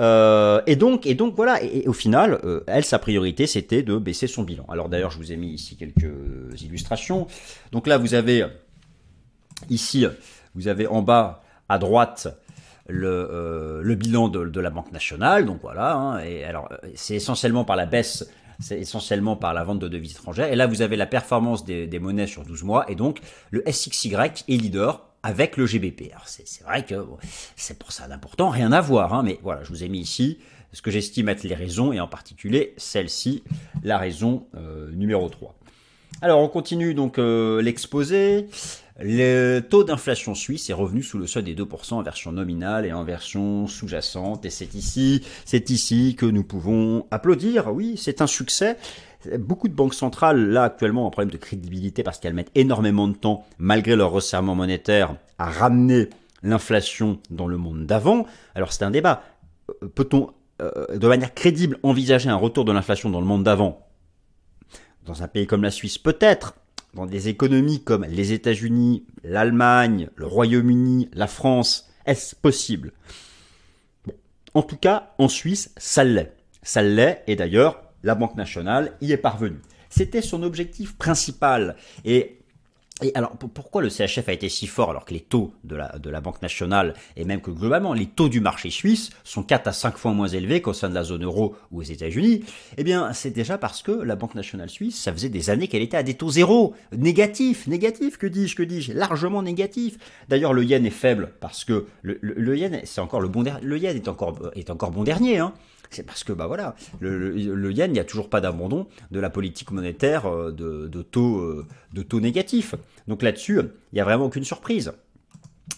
Euh, 0.00 0.62
et 0.66 0.76
donc, 0.76 1.06
et 1.06 1.14
donc 1.14 1.34
voilà. 1.34 1.62
Et, 1.62 1.86
au 1.88 1.92
final, 1.92 2.40
euh, 2.44 2.62
elle, 2.66 2.84
sa 2.84 2.98
priorité, 2.98 3.46
c'était 3.46 3.82
de 3.82 3.96
baisser 3.96 4.26
son 4.26 4.42
bilan. 4.42 4.64
Alors 4.68 4.88
d'ailleurs, 4.88 5.10
je 5.10 5.18
vous 5.18 5.32
ai 5.32 5.36
mis 5.36 5.48
ici 5.48 5.76
quelques 5.76 6.62
illustrations. 6.62 7.26
Donc 7.72 7.86
là, 7.86 7.98
vous 7.98 8.14
avez 8.14 8.44
ici, 9.70 10.06
vous 10.54 10.68
avez 10.68 10.86
en 10.86 11.02
bas 11.02 11.42
à 11.68 11.78
droite 11.78 12.28
le, 12.86 13.28
euh, 13.30 13.94
bilan 13.96 14.28
de, 14.28 14.46
de, 14.46 14.60
la 14.60 14.70
Banque 14.70 14.92
nationale. 14.92 15.46
Donc 15.46 15.58
voilà. 15.62 15.94
Hein, 15.94 16.18
et 16.20 16.44
alors, 16.44 16.68
c'est 16.94 17.16
essentiellement 17.16 17.64
par 17.64 17.76
la 17.76 17.86
baisse 17.86 18.28
c'est 18.60 18.80
essentiellement 18.80 19.36
par 19.36 19.54
la 19.54 19.62
vente 19.62 19.78
de 19.78 19.86
devises 19.86 20.12
étrangères. 20.12 20.52
Et 20.52 20.56
là, 20.56 20.66
vous 20.66 20.82
avez 20.82 20.96
la 20.96 21.06
performance 21.06 21.64
des, 21.64 21.86
des, 21.86 22.00
monnaies 22.00 22.26
sur 22.26 22.44
12 22.44 22.64
mois. 22.64 22.90
Et 22.90 22.96
donc, 22.96 23.20
le 23.52 23.62
SXY 23.70 24.12
est 24.16 24.48
leader 24.48 25.07
avec 25.28 25.58
le 25.58 25.66
GBP. 25.66 26.10
Alors 26.10 26.26
c'est 26.26 26.62
vrai 26.62 26.86
que 26.86 26.94
c'est 27.54 27.78
pour 27.78 27.92
ça 27.92 28.08
d'important, 28.08 28.48
rien 28.48 28.72
à 28.72 28.80
voir, 28.80 29.12
hein, 29.12 29.22
mais 29.22 29.38
voilà, 29.42 29.62
je 29.62 29.68
vous 29.68 29.84
ai 29.84 29.88
mis 29.90 30.00
ici 30.00 30.38
ce 30.72 30.80
que 30.80 30.90
j'estime 30.90 31.28
être 31.28 31.44
les 31.44 31.54
raisons, 31.54 31.92
et 31.92 32.00
en 32.00 32.08
particulier 32.08 32.72
celle-ci, 32.78 33.44
la 33.82 33.98
raison 33.98 34.46
euh, 34.54 34.90
numéro 34.92 35.28
3. 35.28 35.54
Alors 36.22 36.40
on 36.40 36.48
continue 36.48 36.94
donc 36.94 37.18
euh, 37.18 37.60
l'exposé. 37.60 38.46
Le 39.00 39.60
taux 39.60 39.84
d'inflation 39.84 40.34
suisse 40.34 40.70
est 40.70 40.72
revenu 40.72 41.02
sous 41.02 41.18
le 41.18 41.26
seuil 41.26 41.44
des 41.44 41.54
2% 41.54 41.94
en 41.94 42.02
version 42.02 42.32
nominale 42.32 42.86
et 42.86 42.92
en 42.92 43.04
version 43.04 43.66
sous-jacente. 43.68 44.44
Et 44.44 44.50
c'est 44.50 44.74
ici, 44.74 45.22
c'est 45.44 45.70
ici 45.70 46.16
que 46.16 46.26
nous 46.26 46.42
pouvons 46.42 47.06
applaudir. 47.10 47.72
Oui, 47.72 47.94
c'est 47.96 48.22
un 48.22 48.26
succès. 48.26 48.76
Beaucoup 49.36 49.68
de 49.68 49.74
banques 49.74 49.94
centrales, 49.94 50.48
là, 50.50 50.64
actuellement, 50.64 51.04
ont 51.04 51.08
un 51.08 51.10
problème 51.10 51.30
de 51.30 51.36
crédibilité 51.36 52.02
parce 52.02 52.18
qu'elles 52.18 52.34
mettent 52.34 52.52
énormément 52.54 53.08
de 53.08 53.16
temps, 53.16 53.44
malgré 53.58 53.96
leur 53.96 54.10
resserrement 54.10 54.54
monétaire, 54.54 55.16
à 55.38 55.50
ramener 55.50 56.08
l'inflation 56.42 57.20
dans 57.30 57.46
le 57.46 57.56
monde 57.56 57.86
d'avant. 57.86 58.26
Alors 58.54 58.72
c'est 58.72 58.84
un 58.84 58.90
débat. 58.90 59.22
Euh, 59.82 59.88
peut-on, 59.88 60.30
euh, 60.62 60.96
de 60.96 61.08
manière 61.08 61.34
crédible, 61.34 61.78
envisager 61.82 62.28
un 62.30 62.36
retour 62.36 62.64
de 62.64 62.72
l'inflation 62.72 63.10
dans 63.10 63.20
le 63.20 63.26
monde 63.26 63.44
d'avant? 63.44 63.86
Dans 65.04 65.22
un 65.22 65.28
pays 65.28 65.46
comme 65.46 65.62
la 65.62 65.70
Suisse, 65.70 65.98
peut-être 65.98 66.54
dans 66.94 67.06
des 67.06 67.28
économies 67.28 67.82
comme 67.82 68.04
les 68.04 68.32
États-Unis, 68.32 69.04
l'Allemagne, 69.24 70.08
le 70.16 70.26
Royaume-Uni, 70.26 71.10
la 71.12 71.26
France, 71.26 71.88
est-ce 72.06 72.34
possible? 72.34 72.92
En 74.54 74.62
tout 74.62 74.76
cas, 74.76 75.12
en 75.18 75.28
Suisse, 75.28 75.72
ça 75.76 76.04
l'est. 76.04 76.34
Ça 76.62 76.82
l'est, 76.82 77.22
et 77.26 77.36
d'ailleurs, 77.36 77.82
la 78.08 78.14
Banque 78.14 78.36
nationale 78.36 78.92
y 79.02 79.12
est 79.12 79.18
parvenue. 79.18 79.60
C'était 79.90 80.22
son 80.22 80.42
objectif 80.42 80.96
principal. 80.96 81.76
Et 82.04 82.38
et 83.00 83.12
alors 83.14 83.36
pourquoi 83.36 83.80
le 83.80 83.90
CHF 83.90 84.28
a 84.28 84.32
été 84.32 84.48
si 84.48 84.66
fort 84.66 84.90
alors 84.90 85.04
que 85.04 85.14
les 85.14 85.20
taux 85.20 85.52
de 85.62 85.76
la, 85.76 85.96
de 86.00 86.10
la 86.10 86.20
Banque 86.20 86.42
nationale 86.42 86.94
et 87.16 87.24
même 87.24 87.40
que 87.40 87.52
globalement 87.52 87.92
les 87.92 88.06
taux 88.06 88.28
du 88.28 88.40
marché 88.40 88.70
suisse 88.70 89.10
sont 89.22 89.44
4 89.44 89.68
à 89.68 89.72
5 89.72 89.96
fois 89.96 90.12
moins 90.12 90.26
élevés 90.26 90.62
qu'au 90.62 90.72
sein 90.72 90.88
de 90.88 90.94
la 90.94 91.04
zone 91.04 91.22
euro 91.22 91.54
ou 91.70 91.78
aux 91.78 91.84
États-Unis? 91.84 92.42
Eh 92.76 92.82
bien 92.82 93.12
c'est 93.12 93.30
déjà 93.30 93.56
parce 93.56 93.82
que 93.82 93.92
la 93.92 94.16
Banque 94.16 94.34
nationale 94.34 94.68
suisse, 94.68 95.00
ça 95.00 95.12
faisait 95.12 95.28
des 95.28 95.48
années 95.48 95.68
qu'elle 95.68 95.82
était 95.82 95.96
à 95.96 96.02
des 96.02 96.14
taux 96.14 96.30
zéro, 96.30 96.74
négatifs, 96.90 97.68
négatifs, 97.68 98.16
que 98.16 98.26
dis-je, 98.26 98.56
que 98.56 98.64
dis-je, 98.64 98.92
largement 98.92 99.42
négatifs. 99.44 99.96
D'ailleurs 100.28 100.52
le 100.52 100.64
yen 100.64 100.84
est 100.84 100.90
faible 100.90 101.34
parce 101.38 101.64
que 101.64 101.86
le, 102.02 102.18
le, 102.20 102.56
yen 102.58 102.80
c'est 102.82 103.00
encore 103.00 103.20
le 103.20 103.28
bon 103.28 103.44
le 103.62 103.78
yen 103.78 103.94
est 103.94 104.08
encore 104.08 104.50
est 104.56 104.70
encore 104.70 104.90
bon 104.90 105.04
dernier 105.04 105.38
hein 105.38 105.54
c'est 105.90 106.02
parce 106.02 106.24
que 106.24 106.32
bah 106.32 106.46
voilà, 106.46 106.74
le, 107.00 107.36
yen, 107.72 107.90
il 107.90 107.94
n'y 107.94 107.98
a 107.98 108.04
toujours 108.04 108.28
pas 108.28 108.40
d'abandon 108.40 108.86
de 109.10 109.20
la 109.20 109.30
politique 109.30 109.70
monétaire 109.70 110.26
euh, 110.26 110.52
de, 110.52 111.02
taux, 111.02 111.38
euh, 111.38 111.66
de 111.92 112.20
négatifs. 112.20 112.74
Donc 113.06 113.22
là-dessus, 113.22 113.60
il 113.60 113.94
n'y 113.94 114.00
a 114.00 114.04
vraiment 114.04 114.26
aucune 114.26 114.44
surprise. 114.44 114.92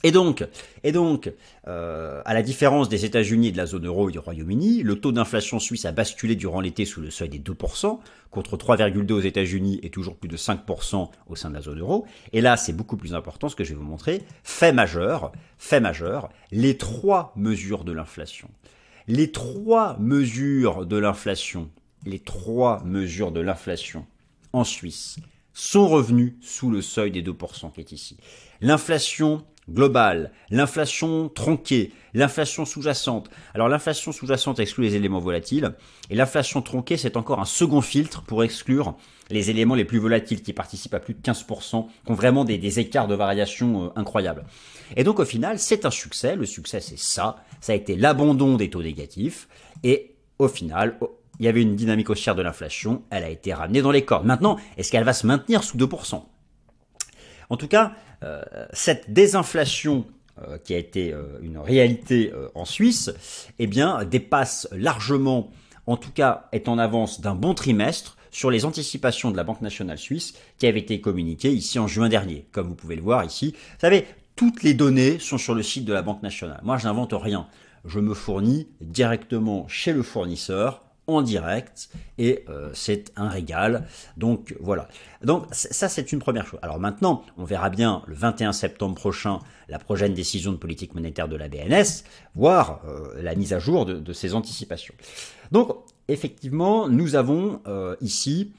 Et 0.02 0.12
donc, 0.12 0.46
et 0.82 0.92
donc 0.92 1.30
euh, 1.68 2.22
à 2.24 2.32
la 2.32 2.42
différence 2.42 2.88
des 2.88 3.04
États-Unis 3.04 3.48
et 3.48 3.52
de 3.52 3.56
la 3.58 3.66
zone 3.66 3.86
euro 3.86 4.08
et 4.08 4.12
du 4.12 4.18
Royaume-Uni, 4.18 4.82
le 4.82 4.98
taux 4.98 5.12
d'inflation 5.12 5.58
suisse 5.58 5.84
a 5.84 5.92
basculé 5.92 6.36
durant 6.36 6.60
l'été 6.60 6.86
sous 6.86 7.02
le 7.02 7.10
seuil 7.10 7.28
des 7.28 7.38
2%, 7.38 7.98
contre 8.30 8.56
3,2 8.56 9.12
aux 9.12 9.20
États-Unis 9.20 9.78
et 9.82 9.90
toujours 9.90 10.16
plus 10.16 10.28
de 10.28 10.38
5% 10.38 11.10
au 11.28 11.36
sein 11.36 11.50
de 11.50 11.54
la 11.54 11.60
zone 11.60 11.80
euro. 11.80 12.06
Et 12.32 12.40
là, 12.40 12.56
c'est 12.56 12.72
beaucoup 12.72 12.96
plus 12.96 13.14
important 13.14 13.48
ce 13.50 13.56
que 13.56 13.64
je 13.64 13.70
vais 13.70 13.76
vous 13.76 13.84
montrer. 13.84 14.22
Fait 14.42 14.72
majeur, 14.72 15.32
fait 15.58 15.80
majeur, 15.80 16.30
les 16.50 16.78
trois 16.78 17.32
mesures 17.36 17.84
de 17.84 17.92
l'inflation 17.92 18.48
les 19.10 19.32
trois 19.32 19.98
mesures 19.98 20.86
de 20.86 20.96
l'inflation, 20.96 21.68
les 22.06 22.20
trois 22.20 22.80
mesures 22.84 23.32
de 23.32 23.40
l'inflation 23.40 24.06
en 24.52 24.62
Suisse 24.62 25.16
sont 25.52 25.88
revenues 25.88 26.38
sous 26.40 26.70
le 26.70 26.80
seuil 26.80 27.10
des 27.10 27.22
2% 27.22 27.72
qui 27.72 27.80
est 27.80 27.90
ici. 27.90 28.16
L'inflation 28.60 29.44
globale, 29.68 30.32
l'inflation 30.50 31.28
tronquée, 31.28 31.92
l'inflation 32.14 32.64
sous-jacente. 32.64 33.30
Alors 33.54 33.68
l'inflation 33.68 34.12
sous-jacente 34.12 34.58
exclut 34.58 34.84
les 34.84 34.96
éléments 34.96 35.20
volatiles 35.20 35.74
et 36.10 36.14
l'inflation 36.14 36.62
tronquée 36.62 36.96
c'est 36.96 37.16
encore 37.16 37.40
un 37.40 37.44
second 37.44 37.80
filtre 37.80 38.22
pour 38.22 38.42
exclure 38.42 38.96
les 39.30 39.50
éléments 39.50 39.74
les 39.74 39.84
plus 39.84 39.98
volatiles 39.98 40.42
qui 40.42 40.52
participent 40.52 40.94
à 40.94 41.00
plus 41.00 41.14
de 41.14 41.20
15%, 41.20 41.86
qui 41.86 42.10
ont 42.10 42.14
vraiment 42.14 42.44
des, 42.44 42.80
écarts 42.80 43.08
de 43.08 43.14
variation 43.14 43.84
euh, 43.84 43.88
incroyables. 43.96 44.44
Et 44.96 45.04
donc 45.04 45.20
au 45.20 45.24
final, 45.24 45.58
c'est 45.58 45.84
un 45.86 45.90
succès. 45.90 46.36
Le 46.36 46.46
succès, 46.46 46.80
c'est 46.80 46.98
ça. 46.98 47.36
Ça 47.60 47.72
a 47.72 47.76
été 47.76 47.96
l'abandon 47.96 48.56
des 48.56 48.70
taux 48.70 48.82
négatifs. 48.82 49.48
Et 49.84 50.16
au 50.38 50.48
final, 50.48 50.98
il 51.38 51.46
y 51.46 51.48
avait 51.48 51.62
une 51.62 51.76
dynamique 51.76 52.10
haussière 52.10 52.34
de 52.34 52.42
l'inflation. 52.42 53.02
Elle 53.10 53.24
a 53.24 53.30
été 53.30 53.54
ramenée 53.54 53.82
dans 53.82 53.92
les 53.92 54.04
cordes. 54.04 54.26
Maintenant, 54.26 54.56
est-ce 54.76 54.90
qu'elle 54.90 55.04
va 55.04 55.12
se 55.12 55.26
maintenir 55.26 55.62
sous 55.62 55.78
2% 55.78 56.22
En 57.50 57.56
tout 57.56 57.68
cas, 57.68 57.92
euh, 58.22 58.42
cette 58.72 59.12
désinflation 59.12 60.06
euh, 60.40 60.58
qui 60.58 60.74
a 60.74 60.78
été 60.78 61.14
une 61.42 61.58
réalité 61.58 62.32
en 62.54 62.64
Suisse, 62.64 63.12
eh 63.58 63.66
bien, 63.66 64.04
dépasse 64.04 64.68
largement, 64.72 65.50
en 65.86 65.96
tout 65.96 66.12
cas, 66.12 66.48
est 66.52 66.68
en 66.68 66.78
avance 66.78 67.20
d'un 67.20 67.34
bon 67.34 67.54
trimestre 67.54 68.16
sur 68.30 68.50
les 68.50 68.64
anticipations 68.64 69.30
de 69.30 69.36
la 69.36 69.44
Banque 69.44 69.60
nationale 69.60 69.98
suisse 69.98 70.34
qui 70.58 70.66
avait 70.66 70.80
été 70.80 71.00
communiquée 71.00 71.50
ici 71.50 71.78
en 71.78 71.86
juin 71.86 72.08
dernier. 72.08 72.46
Comme 72.52 72.68
vous 72.68 72.74
pouvez 72.74 72.96
le 72.96 73.02
voir 73.02 73.24
ici, 73.24 73.52
vous 73.52 73.80
savez, 73.80 74.06
toutes 74.36 74.62
les 74.62 74.74
données 74.74 75.18
sont 75.18 75.38
sur 75.38 75.54
le 75.54 75.62
site 75.62 75.84
de 75.84 75.92
la 75.92 76.02
Banque 76.02 76.22
nationale. 76.22 76.60
Moi, 76.62 76.78
je 76.78 76.86
n'invente 76.86 77.12
rien. 77.12 77.46
Je 77.84 77.98
me 77.98 78.14
fournis 78.14 78.68
directement 78.80 79.66
chez 79.68 79.92
le 79.92 80.02
fournisseur 80.02 80.82
en 81.16 81.22
direct 81.22 81.90
et 82.18 82.44
euh, 82.48 82.70
c'est 82.74 83.12
un 83.16 83.28
régal. 83.28 83.86
Donc 84.16 84.54
voilà. 84.60 84.88
Donc 85.22 85.46
ça 85.52 85.88
c'est 85.88 86.12
une 86.12 86.18
première 86.18 86.46
chose. 86.46 86.60
Alors 86.62 86.78
maintenant, 86.78 87.22
on 87.36 87.44
verra 87.44 87.70
bien 87.70 88.02
le 88.06 88.14
21 88.14 88.52
septembre 88.52 88.94
prochain 88.94 89.38
la 89.68 89.78
prochaine 89.78 90.14
décision 90.14 90.52
de 90.52 90.56
politique 90.56 90.94
monétaire 90.94 91.28
de 91.28 91.36
la 91.36 91.48
BNS, 91.48 92.04
voire 92.34 92.80
euh, 92.88 93.22
la 93.22 93.34
mise 93.34 93.52
à 93.52 93.58
jour 93.58 93.86
de, 93.86 93.94
de 93.94 94.12
ces 94.12 94.34
anticipations. 94.34 94.94
Donc 95.52 95.76
effectivement, 96.08 96.88
nous 96.88 97.14
avons 97.14 97.60
euh, 97.66 97.96
ici, 98.00 98.52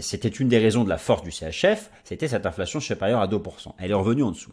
c'était 0.00 0.28
une 0.28 0.48
des 0.48 0.58
raisons 0.58 0.84
de 0.84 0.88
la 0.88 0.98
force 0.98 1.22
du 1.22 1.30
CHF, 1.30 1.90
c'était 2.04 2.28
cette 2.28 2.44
inflation 2.44 2.78
supérieure 2.78 3.20
à 3.20 3.26
2%. 3.26 3.40
Elle 3.78 3.90
est 3.90 3.94
revenue 3.94 4.22
en 4.22 4.30
dessous. 4.30 4.52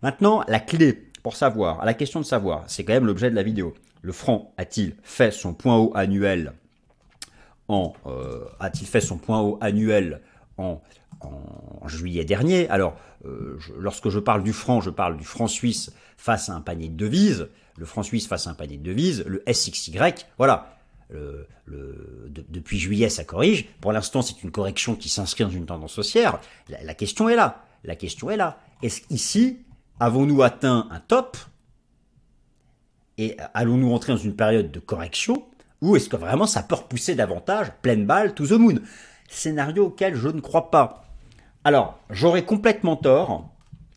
Maintenant, 0.00 0.44
la 0.46 0.60
clé 0.60 1.10
pour 1.24 1.36
savoir, 1.36 1.82
la 1.86 1.94
question 1.94 2.20
de 2.20 2.26
savoir, 2.26 2.64
c'est 2.66 2.84
quand 2.84 2.92
même 2.92 3.06
l'objet 3.06 3.30
de 3.30 3.34
la 3.34 3.42
vidéo. 3.42 3.72
Le 4.04 4.12
franc 4.12 4.52
a-t-il 4.58 4.94
fait 5.02 5.30
son 5.30 5.54
point 5.54 5.78
haut 5.78 5.90
annuel 5.94 6.52
en 7.68 7.94
euh, 8.04 8.44
a-t-il 8.60 8.86
fait 8.86 9.00
son 9.00 9.16
point 9.16 9.40
haut 9.40 9.56
annuel 9.62 10.20
en, 10.58 10.82
juillet 11.86 12.26
dernier? 12.26 12.68
Alors, 12.68 12.98
lorsque 13.78 14.10
je 14.10 14.18
parle 14.18 14.42
du 14.42 14.52
franc, 14.52 14.82
je 14.82 14.90
parle 14.90 15.16
du 15.16 15.24
franc 15.24 15.48
suisse 15.48 15.90
face 16.18 16.50
à 16.50 16.52
un 16.52 16.60
panier 16.60 16.88
de 16.88 16.96
devises. 16.96 17.48
Le 17.78 17.86
franc 17.86 18.02
suisse 18.02 18.26
face 18.26 18.46
à 18.46 18.50
un 18.50 18.54
panier 18.54 18.76
de 18.76 18.82
devises, 18.82 19.24
le 19.26 19.42
SXY, 19.50 19.98
voilà, 20.36 20.76
le, 21.08 21.46
depuis 22.28 22.78
juillet, 22.78 23.08
ça 23.08 23.24
corrige. 23.24 23.66
Pour 23.80 23.92
l'instant, 23.92 24.20
c'est 24.20 24.42
une 24.42 24.50
correction 24.50 24.96
qui 24.96 25.08
s'inscrit 25.08 25.44
dans 25.44 25.50
une 25.50 25.64
tendance 25.64 25.98
haussière. 25.98 26.40
La, 26.68 26.94
question 26.94 27.30
est 27.30 27.36
là. 27.36 27.64
La 27.84 27.96
question 27.96 28.30
est 28.30 28.36
là. 28.36 28.60
Est-ce 28.82 29.00
qu'ici, 29.00 29.60
avons-nous 29.98 30.42
atteint 30.42 30.88
un 30.90 31.00
top 31.00 31.38
et 33.18 33.36
allons-nous 33.54 33.92
entrer 33.92 34.12
dans 34.12 34.18
une 34.18 34.36
période 34.36 34.70
de 34.70 34.80
correction 34.80 35.44
ou 35.80 35.96
est-ce 35.96 36.08
que 36.08 36.16
vraiment 36.16 36.46
ça 36.46 36.62
peut 36.62 36.76
repousser 36.76 37.14
davantage 37.14 37.72
pleine 37.82 38.06
balle 38.06 38.34
to 38.34 38.46
the 38.46 38.52
moon? 38.52 38.76
Scénario 39.28 39.86
auquel 39.86 40.14
je 40.14 40.28
ne 40.28 40.40
crois 40.40 40.70
pas. 40.70 41.04
Alors, 41.64 41.98
j'aurais 42.10 42.44
complètement 42.44 42.96
tort 42.96 43.48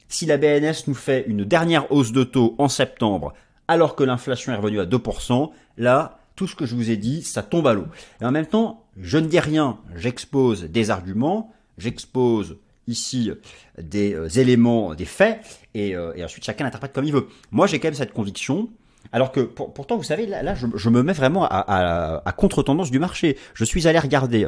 si 0.07 0.25
la 0.25 0.37
BNS 0.37 0.87
nous 0.87 0.95
fait 0.95 1.25
une 1.27 1.43
dernière 1.43 1.91
hausse 1.91 2.11
de 2.11 2.23
taux 2.23 2.55
en 2.57 2.69
septembre 2.69 3.33
alors 3.67 3.95
que 3.95 4.03
l'inflation 4.03 4.53
est 4.53 4.55
revenue 4.55 4.79
à 4.79 4.85
2%. 4.85 5.51
Là, 5.77 6.19
tout 6.35 6.47
ce 6.47 6.55
que 6.55 6.65
je 6.65 6.75
vous 6.75 6.89
ai 6.91 6.97
dit, 6.97 7.23
ça 7.23 7.43
tombe 7.43 7.67
à 7.67 7.73
l'eau. 7.73 7.87
Et 8.21 8.25
en 8.25 8.31
même 8.31 8.45
temps, 8.45 8.85
je 8.99 9.17
ne 9.17 9.27
dis 9.27 9.39
rien, 9.39 9.77
j'expose 9.95 10.63
des 10.65 10.89
arguments, 10.89 11.53
j'expose 11.77 12.57
ici 12.87 13.31
des 13.77 14.13
euh, 14.13 14.29
éléments, 14.29 14.95
des 14.95 15.05
faits, 15.05 15.41
euh, 15.75 16.13
et, 16.15 16.23
ensuite 16.23 16.45
chacun 16.45 16.63
l'interprète 16.63 16.93
comme 16.93 17.05
il 17.05 17.11
veut. 17.11 17.27
Moi, 17.51 17.67
j'ai 17.67 17.79
quand 17.79 17.87
même 17.87 17.95
cette 17.95 18.13
conviction. 18.13 18.69
Alors 19.11 19.31
que 19.31 19.41
pourtant, 19.41 19.97
vous 19.97 20.03
savez, 20.03 20.25
là, 20.25 20.53
je, 20.55 20.89
me 20.89 21.01
mets 21.01 21.13
vraiment 21.13 21.45
à, 21.49 22.33
contre-tendance 22.35 22.91
du 22.91 22.99
marché. 22.99 23.37
Je 23.53 23.63
suis 23.63 23.87
allé 23.87 23.99
regarder 23.99 24.47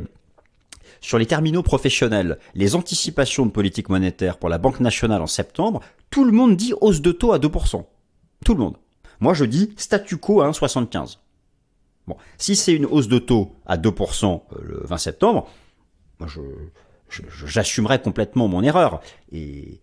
sur 1.01 1.17
les 1.17 1.25
terminaux 1.25 1.63
professionnels 1.63 2.39
les 2.55 2.75
anticipations 2.75 3.45
de 3.45 3.51
politique 3.51 3.89
monétaire 3.89 4.37
pour 4.37 4.49
la 4.49 4.57
Banque 4.57 4.81
nationale 4.81 5.21
en 5.21 5.27
septembre. 5.27 5.81
Tout 6.09 6.25
le 6.25 6.31
monde 6.31 6.57
dit 6.57 6.73
hausse 6.81 7.01
de 7.01 7.11
taux 7.11 7.31
à 7.31 7.39
2%. 7.39 7.85
Tout 8.43 8.53
le 8.53 8.59
monde. 8.59 8.75
Moi, 9.21 9.33
je 9.33 9.45
dis 9.45 9.73
statu 9.77 10.17
quo 10.17 10.41
à 10.41 10.49
1,75. 10.49 11.17
Bon, 12.07 12.17
si 12.37 12.55
c'est 12.55 12.73
une 12.73 12.85
hausse 12.85 13.07
de 13.07 13.19
taux 13.19 13.55
à 13.65 13.77
2% 13.77 14.25
euh, 14.25 14.55
le 14.61 14.81
20 14.83 14.97
septembre, 14.97 15.47
moi 16.19 16.27
je, 16.27 16.41
j'assumerai 17.45 18.01
complètement 18.01 18.47
mon 18.47 18.63
erreur. 18.63 19.01
Et, 19.31 19.79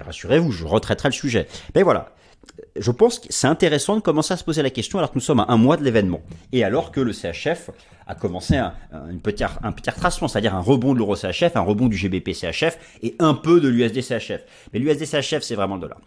rassurez-vous, 0.00 0.52
je 0.52 0.64
retraiterai 0.64 1.08
le 1.08 1.14
sujet. 1.14 1.48
Mais 1.74 1.82
voilà, 1.82 2.12
je 2.76 2.90
pense 2.90 3.18
que 3.18 3.26
c'est 3.30 3.46
intéressant 3.46 3.96
de 3.96 4.00
commencer 4.00 4.34
à 4.34 4.36
se 4.36 4.44
poser 4.44 4.62
la 4.62 4.70
question 4.70 4.98
alors 4.98 5.10
que 5.10 5.16
nous 5.16 5.22
sommes 5.22 5.40
à 5.40 5.46
un 5.48 5.56
mois 5.56 5.76
de 5.76 5.84
l'événement. 5.84 6.20
Et 6.52 6.64
alors 6.64 6.92
que 6.92 7.00
le 7.00 7.12
CHF 7.12 7.70
a 8.06 8.14
commencé 8.14 8.56
un, 8.56 8.72
petit, 9.22 9.44
un 9.44 9.70
retracement, 9.70 10.28
c'est-à-dire 10.28 10.54
un 10.54 10.60
rebond 10.60 10.94
de 10.94 10.98
l'euro 10.98 11.16
CHF, 11.16 11.56
un 11.56 11.60
rebond 11.60 11.88
du 11.88 11.96
GBP 11.96 12.32
CHF 12.32 12.78
et 13.02 13.14
un 13.18 13.34
peu 13.34 13.60
de 13.60 13.68
l'USD 13.68 14.00
CHF. 14.00 14.42
Mais 14.72 14.78
l'USD 14.78 15.04
CHF, 15.04 15.42
c'est 15.42 15.54
vraiment 15.54 15.74
le 15.74 15.82
dollar. 15.82 16.00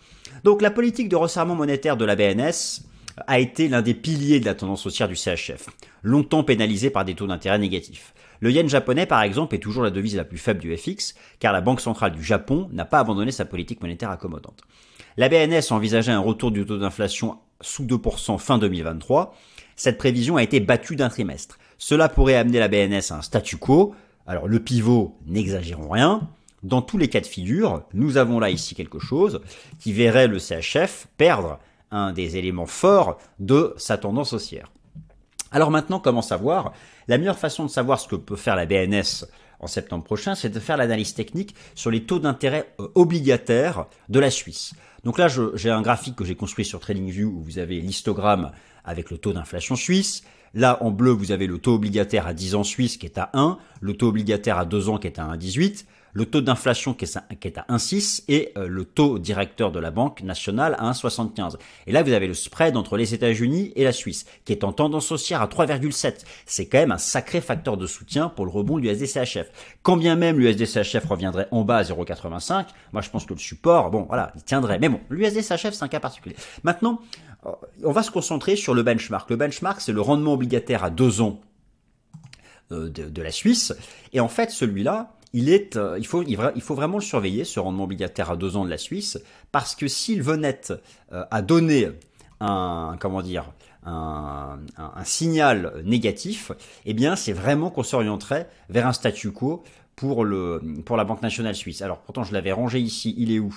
Donc 0.44 0.62
la 0.62 0.72
politique 0.72 1.10
de 1.10 1.16
resserrement 1.16 1.56
monétaire 1.56 1.98
de 1.98 2.06
la 2.06 2.16
BNS, 2.16 2.82
a 3.28 3.40
été 3.40 3.68
l'un 3.68 3.82
des 3.82 3.94
piliers 3.94 4.40
de 4.40 4.46
la 4.46 4.56
tendance 4.56 4.86
haussière 4.86 5.08
du 5.08 5.16
CHF, 5.16 5.68
longtemps 6.04 6.44
pénalisé 6.44 6.90
par 6.90 7.06
des 7.06 7.14
taux 7.14 7.28
d'intérêt 7.28 7.60
négatifs. 7.60 8.14
Le 8.40 8.52
yen 8.52 8.68
japonais, 8.68 9.06
par 9.06 9.22
exemple, 9.22 9.54
est 9.54 9.60
toujours 9.60 9.84
la 9.84 9.92
devise 9.92 10.16
la 10.16 10.24
plus 10.24 10.40
faible 10.40 10.60
du 10.60 10.76
FX, 10.76 11.14
car 11.40 11.54
la 11.54 11.62
Banque 11.62 11.82
centrale 11.82 12.12
du 12.12 12.24
Japon 12.24 12.70
n'a 12.72 12.86
pas 12.86 13.00
abandonné 13.00 13.32
sa 13.32 13.46
politique 13.46 13.82
monétaire 13.82 14.10
accommodante. 14.10 14.64
La 15.18 15.28
BNS 15.28 15.72
envisageait 15.72 16.12
un 16.12 16.20
retour 16.20 16.52
du 16.52 16.66
taux 16.66 16.78
d'inflation 16.78 17.38
sous 17.60 17.84
2% 17.84 18.38
fin 18.40 18.58
2023. 18.58 19.36
Cette 19.76 19.98
prévision 19.98 20.38
a 20.38 20.44
été 20.44 20.60
battue 20.60 20.96
d'un 20.96 21.10
trimestre. 21.10 21.58
Cela 21.78 22.08
pourrait 22.10 22.36
amener 22.36 22.60
la 22.60 22.68
BNS 22.68 23.12
à 23.12 23.16
un 23.16 23.22
statu 23.22 23.58
quo. 23.58 23.94
Alors 24.26 24.48
le 24.48 24.60
pivot, 24.60 25.18
n'exagérons 25.26 25.90
rien. 25.90 26.30
Dans 26.64 26.82
tous 26.82 26.98
les 26.98 27.10
cas 27.10 27.20
de 27.20 27.26
figure, 27.26 27.84
nous 27.94 28.18
avons 28.18 28.40
là 28.40 28.50
ici 28.50 28.76
quelque 28.76 29.00
chose 29.00 29.42
qui 29.80 29.92
verrait 29.92 30.28
le 30.28 30.40
CHF 30.40 31.08
perdre 31.18 31.60
un 31.90 32.14
des 32.14 32.38
éléments 32.38 32.68
forts 32.68 33.18
de 33.40 33.74
sa 33.78 33.98
tendance 33.98 34.34
haussière. 34.34 34.72
Alors 35.52 35.72
maintenant, 35.72 36.00
comment 36.00 36.22
savoir? 36.22 36.72
La 37.08 37.18
meilleure 37.18 37.38
façon 37.38 37.66
de 37.66 37.70
savoir 37.70 38.00
ce 38.00 38.08
que 38.08 38.16
peut 38.16 38.38
faire 38.38 38.56
la 38.56 38.66
BNS 38.66 39.26
en 39.60 39.68
septembre 39.68 40.04
prochain, 40.04 40.36
c'est 40.36 40.50
de 40.50 40.60
faire 40.60 40.78
l'analyse 40.78 41.14
technique 41.14 41.56
sur 41.76 41.92
les 41.92 42.04
taux 42.04 42.20
d'intérêt 42.20 42.74
euh, 42.80 42.88
obligataires 42.96 43.86
de 44.10 44.20
la 44.20 44.32
Suisse. 44.32 44.74
Donc 45.04 45.18
là, 45.18 45.28
j'ai 45.28 45.70
un 45.70 45.82
graphique 45.82 46.16
que 46.16 46.26
j'ai 46.26 46.36
construit 46.36 46.66
sur 46.66 46.80
TradingView 46.80 47.28
où 47.28 47.42
vous 47.42 47.60
avez 47.60 47.80
l'histogramme 47.82 48.52
avec 48.86 49.10
le 49.10 49.18
taux 49.18 49.34
d'inflation 49.34 49.76
suisse. 49.76 50.24
Là, 50.54 50.78
en 50.84 50.92
bleu, 50.92 51.12
vous 51.12 51.32
avez 51.32 51.48
le 51.48 51.58
taux 51.58 51.76
obligataire 51.76 52.28
à 52.28 52.34
10 52.34 52.56
ans 52.56 52.64
suisse 52.64 52.98
qui 52.98 53.06
est 53.06 53.18
à 53.18 53.30
1, 53.34 53.58
le 53.80 53.94
taux 53.94 54.10
obligataire 54.10 54.58
à 54.58 54.66
2 54.66 54.90
ans 54.90 54.98
qui 54.98 55.08
est 55.08 55.18
à 55.18 55.26
1,18 55.26 55.86
le 56.14 56.26
taux 56.26 56.42
d'inflation 56.42 56.94
qui 56.94 57.06
est 57.06 57.18
à 57.58 57.66
1,6 57.70 58.24
et 58.28 58.52
euh, 58.58 58.68
le 58.68 58.86
taux 58.86 59.20
directeur 59.20 59.72
de 59.72 59.80
la 59.80 59.92
Banque 59.92 60.22
nationale 60.24 60.76
à 60.80 60.92
1,75. 60.92 61.56
Et 61.88 61.92
là, 61.92 62.04
vous 62.04 62.14
avez 62.14 62.28
le 62.28 62.34
spread 62.34 62.78
entre 62.78 62.98
les 62.98 63.14
États-Unis 63.14 63.72
et 63.76 63.84
la 63.84 63.92
Suisse, 63.92 64.26
qui 64.46 64.52
est 64.52 64.64
en 64.64 64.74
tendance 64.74 65.12
haussière 65.12 65.42
à 65.42 65.48
3,7. 65.48 66.24
C'est 66.46 66.68
quand 66.68 66.80
même 66.80 66.92
un 66.92 66.98
sacré 66.98 67.42
facteur 67.42 67.78
de 67.78 67.88
soutien 67.88 68.30
pour 68.30 68.46
le 68.46 68.52
rebond 68.52 68.80
du 68.80 68.90
USD-CHF. 68.90 69.48
Quand 69.84 69.98
bien 69.98 70.16
même 70.16 70.40
l'USD-CHF 70.40 71.08
reviendrait 71.08 71.48
en 71.52 71.64
bas 71.64 71.78
à 71.78 71.84
0,85, 71.84 72.68
moi 72.94 73.02
je 73.02 73.10
pense 73.10 73.26
que 73.26 73.34
le 73.34 73.40
support, 73.40 73.92
bon 73.92 74.06
voilà, 74.08 74.32
il 74.36 74.44
tiendrait. 74.44 74.80
Mais 74.80 74.90
bon, 74.90 75.00
l'USD-CHF 75.10 75.72
c'est 75.72 75.84
un 75.84 75.88
cas 75.88 76.00
particulier. 76.00 76.36
Maintenant, 76.64 77.00
euh, 77.46 77.52
on 77.84 77.92
va 77.92 78.04
se 78.04 78.12
concentrer 78.12 78.56
sur 78.56 78.74
le 78.74 78.84
benchmark. 78.84 79.30
Le 79.30 79.36
benchmark, 79.36 79.82
c'est 79.82 79.92
le 79.92 80.02
rendement 80.02 80.34
obligataire 80.34 80.84
à 80.84 80.90
deux 80.90 81.22
ans 81.22 81.42
euh, 82.72 82.90
de 82.90 83.22
la 83.22 83.32
Suisse. 83.32 83.74
Et 84.14 84.20
en 84.20 84.28
fait, 84.28 84.52
celui-là, 84.52 85.14
il 85.34 85.50
est, 85.50 85.78
euh, 85.78 86.02
faut, 86.04 86.76
vraiment 86.76 86.98
le 86.98 87.04
surveiller, 87.04 87.46
ce 87.46 87.60
rendement 87.60 87.86
obligataire 87.86 88.32
à 88.32 88.36
deux 88.36 88.58
ans 88.58 88.66
de 88.66 88.70
la 88.70 88.78
Suisse, 88.78 89.20
parce 89.52 89.76
que 89.76 89.88
s'il 89.88 90.22
venait 90.22 90.60
euh, 91.12 91.24
à 91.32 91.42
donner 91.42 91.90
un, 92.40 92.98
comment 93.00 93.22
dire, 93.22 93.52
un, 93.86 94.60
signal 95.04 95.82
négatif, 95.86 96.52
eh 96.86 96.94
bien, 96.94 97.16
c'est 97.16 97.34
vraiment 97.34 97.70
qu'on 97.70 97.84
s'orienterait 97.84 98.50
vers 98.70 98.88
un 98.88 98.94
statu 98.94 99.32
quo 99.32 99.64
pour 99.96 100.26
la 100.26 101.04
Banque 101.04 101.22
nationale 101.22 101.56
suisse. 101.56 101.82
Alors 101.82 102.00
pourtant 102.00 102.24
je 102.24 102.34
l'avais 102.34 102.52
rangé 102.52 102.80
ici, 102.80 103.14
il 103.18 103.32
est 103.32 103.38
où? 103.38 103.54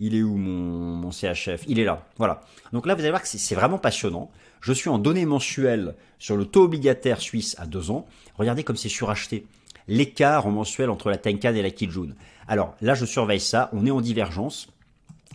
Il 0.00 0.16
est 0.16 0.22
où 0.22 0.36
mon, 0.36 0.96
mon 0.96 1.10
CHF 1.12 1.64
Il 1.68 1.78
est 1.78 1.84
là. 1.84 2.04
Voilà. 2.18 2.40
Donc 2.72 2.86
là 2.86 2.94
vous 2.94 3.00
allez 3.00 3.10
voir 3.10 3.22
que 3.22 3.28
c'est 3.28 3.54
vraiment 3.54 3.78
passionnant. 3.78 4.30
Je 4.60 4.72
suis 4.72 4.88
en 4.90 4.98
données 4.98 5.26
mensuelles 5.26 5.94
sur 6.18 6.36
le 6.36 6.46
taux 6.46 6.64
obligataire 6.64 7.20
suisse 7.20 7.54
à 7.58 7.66
deux 7.66 7.90
ans. 7.90 8.06
Regardez 8.38 8.64
comme 8.64 8.76
c'est 8.76 8.88
suracheté 8.88 9.46
l'écart 9.88 10.46
en 10.46 10.50
mensuel 10.50 10.90
entre 10.90 11.10
la 11.10 11.16
Tenkan 11.16 11.54
et 11.54 11.62
la 11.62 11.70
Kijun. 11.70 12.14
Alors 12.48 12.74
là, 12.80 12.94
je 12.94 13.04
surveille 13.04 13.40
ça, 13.40 13.70
on 13.72 13.86
est 13.86 13.90
en 13.90 14.00
divergence. 14.00 14.68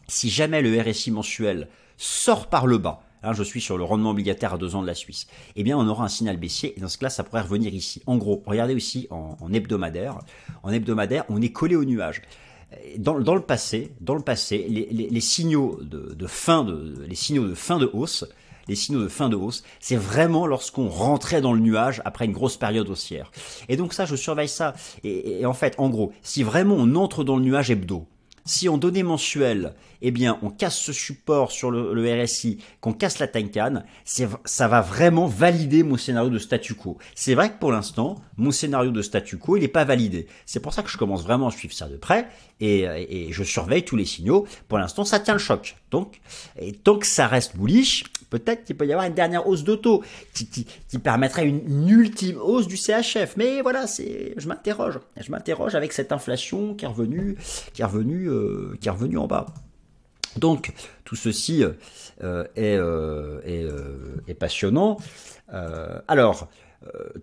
Si 0.07 0.29
jamais 0.29 0.61
le 0.61 0.79
RSI 0.79 1.11
mensuel 1.11 1.67
sort 1.97 2.47
par 2.47 2.65
le 2.65 2.77
bas, 2.77 3.01
hein, 3.23 3.33
je 3.33 3.43
suis 3.43 3.61
sur 3.61 3.77
le 3.77 3.83
rendement 3.83 4.11
obligataire 4.11 4.53
à 4.53 4.57
deux 4.57 4.75
ans 4.75 4.81
de 4.81 4.87
la 4.87 4.95
Suisse, 4.95 5.27
eh 5.55 5.63
bien 5.63 5.77
on 5.77 5.87
aura 5.87 6.05
un 6.05 6.09
signal 6.09 6.37
baissier 6.37 6.73
et 6.77 6.81
dans 6.81 6.87
ce 6.87 6.97
cas-là, 6.97 7.09
ça 7.09 7.23
pourrait 7.23 7.41
revenir 7.41 7.73
ici. 7.73 8.01
En 8.05 8.17
gros, 8.17 8.43
regardez 8.45 8.73
aussi 8.73 9.07
en, 9.11 9.53
hebdomadaire. 9.53 10.19
En 10.63 10.71
hebdomadaire, 10.71 11.25
on 11.29 11.41
est 11.41 11.51
collé 11.51 11.75
au 11.75 11.85
nuage. 11.85 12.21
Dans, 12.97 13.15
le 13.15 13.41
passé, 13.41 13.93
dans 13.99 14.13
le 14.13 14.21
passé, 14.21 14.67
les, 14.69 15.21
signaux 15.21 15.79
de, 15.81 16.27
fin 16.27 16.63
de, 16.63 17.03
les 17.07 17.15
signaux 17.15 17.47
de 17.47 17.55
fin 17.55 17.79
de 17.79 17.89
hausse 17.93 18.25
les 18.69 18.75
signaux 18.75 19.01
de 19.01 19.09
fin 19.09 19.27
de 19.27 19.35
hausse, 19.35 19.63
c'est 19.79 19.97
vraiment 19.97 20.47
lorsqu'on 20.47 20.87
rentrait 20.87 21.41
dans 21.41 21.53
le 21.53 21.59
nuage 21.59 22.01
après 22.05 22.25
une 22.25 22.31
grosse 22.31 22.55
période 22.55 22.87
haussière. 22.89 23.31
Et 23.67 23.75
donc 23.75 23.93
ça, 23.93 24.05
je 24.05 24.15
surveille 24.15 24.47
ça. 24.47 24.73
Et, 25.03 25.41
et 25.41 25.45
en 25.45 25.53
fait, 25.53 25.75
en 25.77 25.89
gros, 25.89 26.13
si 26.21 26.43
vraiment 26.43 26.75
on 26.75 26.95
entre 26.95 27.23
dans 27.23 27.35
le 27.35 27.43
nuage 27.43 27.71
hebdo, 27.71 28.05
si 28.45 28.69
en 28.69 28.77
données 28.77 29.03
mensuelles, 29.03 29.73
eh 30.01 30.11
bien, 30.11 30.39
on 30.41 30.49
casse 30.49 30.77
ce 30.77 30.93
support 30.93 31.51
sur 31.51 31.71
le, 31.71 32.23
RSI, 32.23 32.59
qu'on 32.81 32.93
casse 32.93 33.19
la 33.19 33.27
Tenkan, 33.27 33.83
ça 34.05 34.67
va 34.67 34.81
vraiment 34.81 35.27
valider 35.27 35.83
mon 35.83 35.97
scénario 35.97 36.29
de 36.29 36.39
statu 36.39 36.73
quo. 36.73 36.97
C'est 37.15 37.35
vrai 37.35 37.51
que 37.51 37.59
pour 37.59 37.71
l'instant, 37.71 38.15
mon 38.37 38.51
scénario 38.51 38.91
de 38.91 39.01
statu 39.01 39.37
quo, 39.37 39.57
il 39.57 39.61
n'est 39.61 39.67
pas 39.67 39.85
validé. 39.85 40.27
C'est 40.45 40.59
pour 40.59 40.73
ça 40.73 40.83
que 40.83 40.89
je 40.89 40.97
commence 40.97 41.23
vraiment 41.23 41.47
à 41.47 41.51
suivre 41.51 41.73
ça 41.73 41.87
de 41.87 41.97
près 41.97 42.27
et, 42.59 43.27
je 43.31 43.43
surveille 43.43 43.83
tous 43.83 43.95
les 43.95 44.05
signaux. 44.05 44.47
Pour 44.67 44.77
l'instant, 44.77 45.05
ça 45.05 45.19
tient 45.19 45.33
le 45.33 45.39
choc. 45.39 45.75
Donc, 45.91 46.19
et 46.59 46.73
tant 46.73 46.97
que 46.97 47.05
ça 47.05 47.27
reste 47.27 47.55
bullish, 47.55 48.03
peut-être 48.29 48.63
qu'il 48.63 48.75
peut 48.75 48.85
y 48.85 48.91
avoir 48.91 49.07
une 49.07 49.13
dernière 49.13 49.47
hausse 49.47 49.63
d'auto 49.63 50.03
qui, 50.33 50.65
permettrait 51.03 51.47
une, 51.47 51.89
ultime 51.89 52.37
hausse 52.37 52.67
du 52.67 52.77
CHF. 52.77 53.35
Mais 53.37 53.61
voilà, 53.61 53.85
je 53.87 54.47
m'interroge. 54.47 54.99
Je 55.17 55.31
m'interroge 55.31 55.75
avec 55.75 55.93
cette 55.93 56.11
inflation 56.11 56.73
qui 56.73 56.85
est 56.85 56.87
revenue, 56.87 57.37
qui 57.73 57.81
est 57.81 57.85
revenue, 57.85 58.29
euh, 58.29 58.77
qui 58.79 58.87
est 58.87 58.91
revenue 58.91 59.17
en 59.17 59.27
bas. 59.27 59.47
Donc 60.37 60.73
tout 61.03 61.15
ceci 61.15 61.63
euh, 61.63 61.73
euh, 62.21 62.45
euh, 62.57 64.21
est, 64.27 64.33
passionnant. 64.33 64.97
alors, 66.07 66.49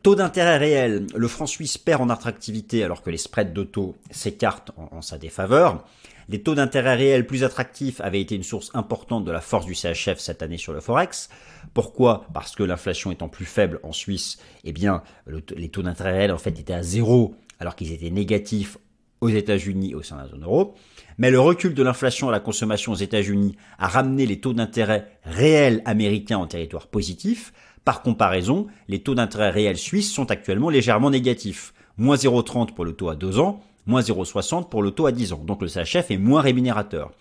taux 0.03 0.15
d'intérêt 0.15 0.59
réel, 0.59 1.07
le 1.15 1.29
franc 1.29 1.47
suisse 1.47 1.79
perd 1.79 2.03
en 2.03 2.11
attractivité 2.11 2.85
alors 2.85 3.03
que 3.03 3.11
les 3.11 3.17
spreads 3.17 3.53
de 3.53 3.63
taux 3.63 3.97
s'écartent 4.11 4.73
en, 4.77 5.03
sa 5.03 5.19
défaveur. 5.19 5.85
Les 6.29 6.43
taux 6.43 6.57
d'intérêt 6.57 6.97
réels 6.97 7.27
plus 7.27 7.45
attractifs 7.45 8.01
avaient 8.01 8.21
été 8.21 8.35
une 8.35 8.43
source 8.43 8.73
importante 8.75 9.25
de 9.25 9.31
la 9.31 9.41
force 9.41 9.65
du 9.65 9.75
CHF 9.75 10.19
cette 10.19 10.43
année 10.43 10.59
sur 10.59 10.73
le 10.73 10.81
Forex. 10.81 11.29
Pourquoi? 11.73 12.27
Parce 12.35 12.57
que 12.57 12.65
l'inflation 12.65 13.13
étant 13.13 13.29
plus 13.29 13.45
faible 13.45 13.79
en 13.85 13.93
Suisse, 13.93 14.39
eh 14.65 14.73
bien, 14.73 15.05
les 15.27 15.69
taux 15.69 15.83
d'intérêt 15.83 16.13
réels 16.13 16.33
en 16.33 16.39
fait 16.39 16.59
étaient 16.59 16.73
à 16.75 16.83
zéro 16.83 17.37
alors 17.61 17.77
qu'ils 17.77 17.93
étaient 17.93 18.11
négatifs 18.11 18.77
aux 19.21 19.29
États-Unis 19.29 19.95
au 19.95 20.03
sein 20.03 20.17
de 20.17 20.23
la 20.23 20.29
zone 20.29 20.45
euro. 20.45 20.75
Mais 21.19 21.31
le 21.31 21.41
recul 21.41 21.75
de 21.75 21.83
l'inflation 21.83 22.29
à 22.29 22.33
la 22.33 22.41
consommation 22.41 22.93
aux 22.93 22.97
États-Unis 22.97 23.57
a 23.79 23.89
ramené 23.89 24.27
les 24.27 24.41
taux 24.41 24.53
d'intérêt 24.53 25.19
réels 25.25 25.83
américains 25.85 26.39
en 26.39 26.47
territoire 26.47 26.89
positif. 26.89 27.53
Par 27.85 28.03
comparaison, 28.03 28.67
les 28.89 29.01
taux 29.01 29.15
d'intérêt 29.15 29.51
réels 29.51 29.79
suisses 29.79 30.13
sont 30.13 30.31
actuellement 30.31 30.69
légèrement 30.69 31.11
négatifs. 31.11 31.73
Moins 31.97 32.17
0,30 32.17 32.75
pour 32.75 32.85
le 32.85 32.93
taux 32.93 33.09
à 33.09 33.15
2 33.15 33.39
ans, 33.39 33.63
moins 33.87 34.03
0,60 34.03 34.69
pour 34.69 34.83
le 34.83 34.91
taux 34.91 35.07
à 35.07 35.13
10 35.13 35.33
ans. 35.33 35.43
Donc 35.47 35.63
le 35.63 35.69
CHF 35.69 36.11
est 36.11 36.19
moins 36.19 36.43
rémunérateur. 36.43 37.13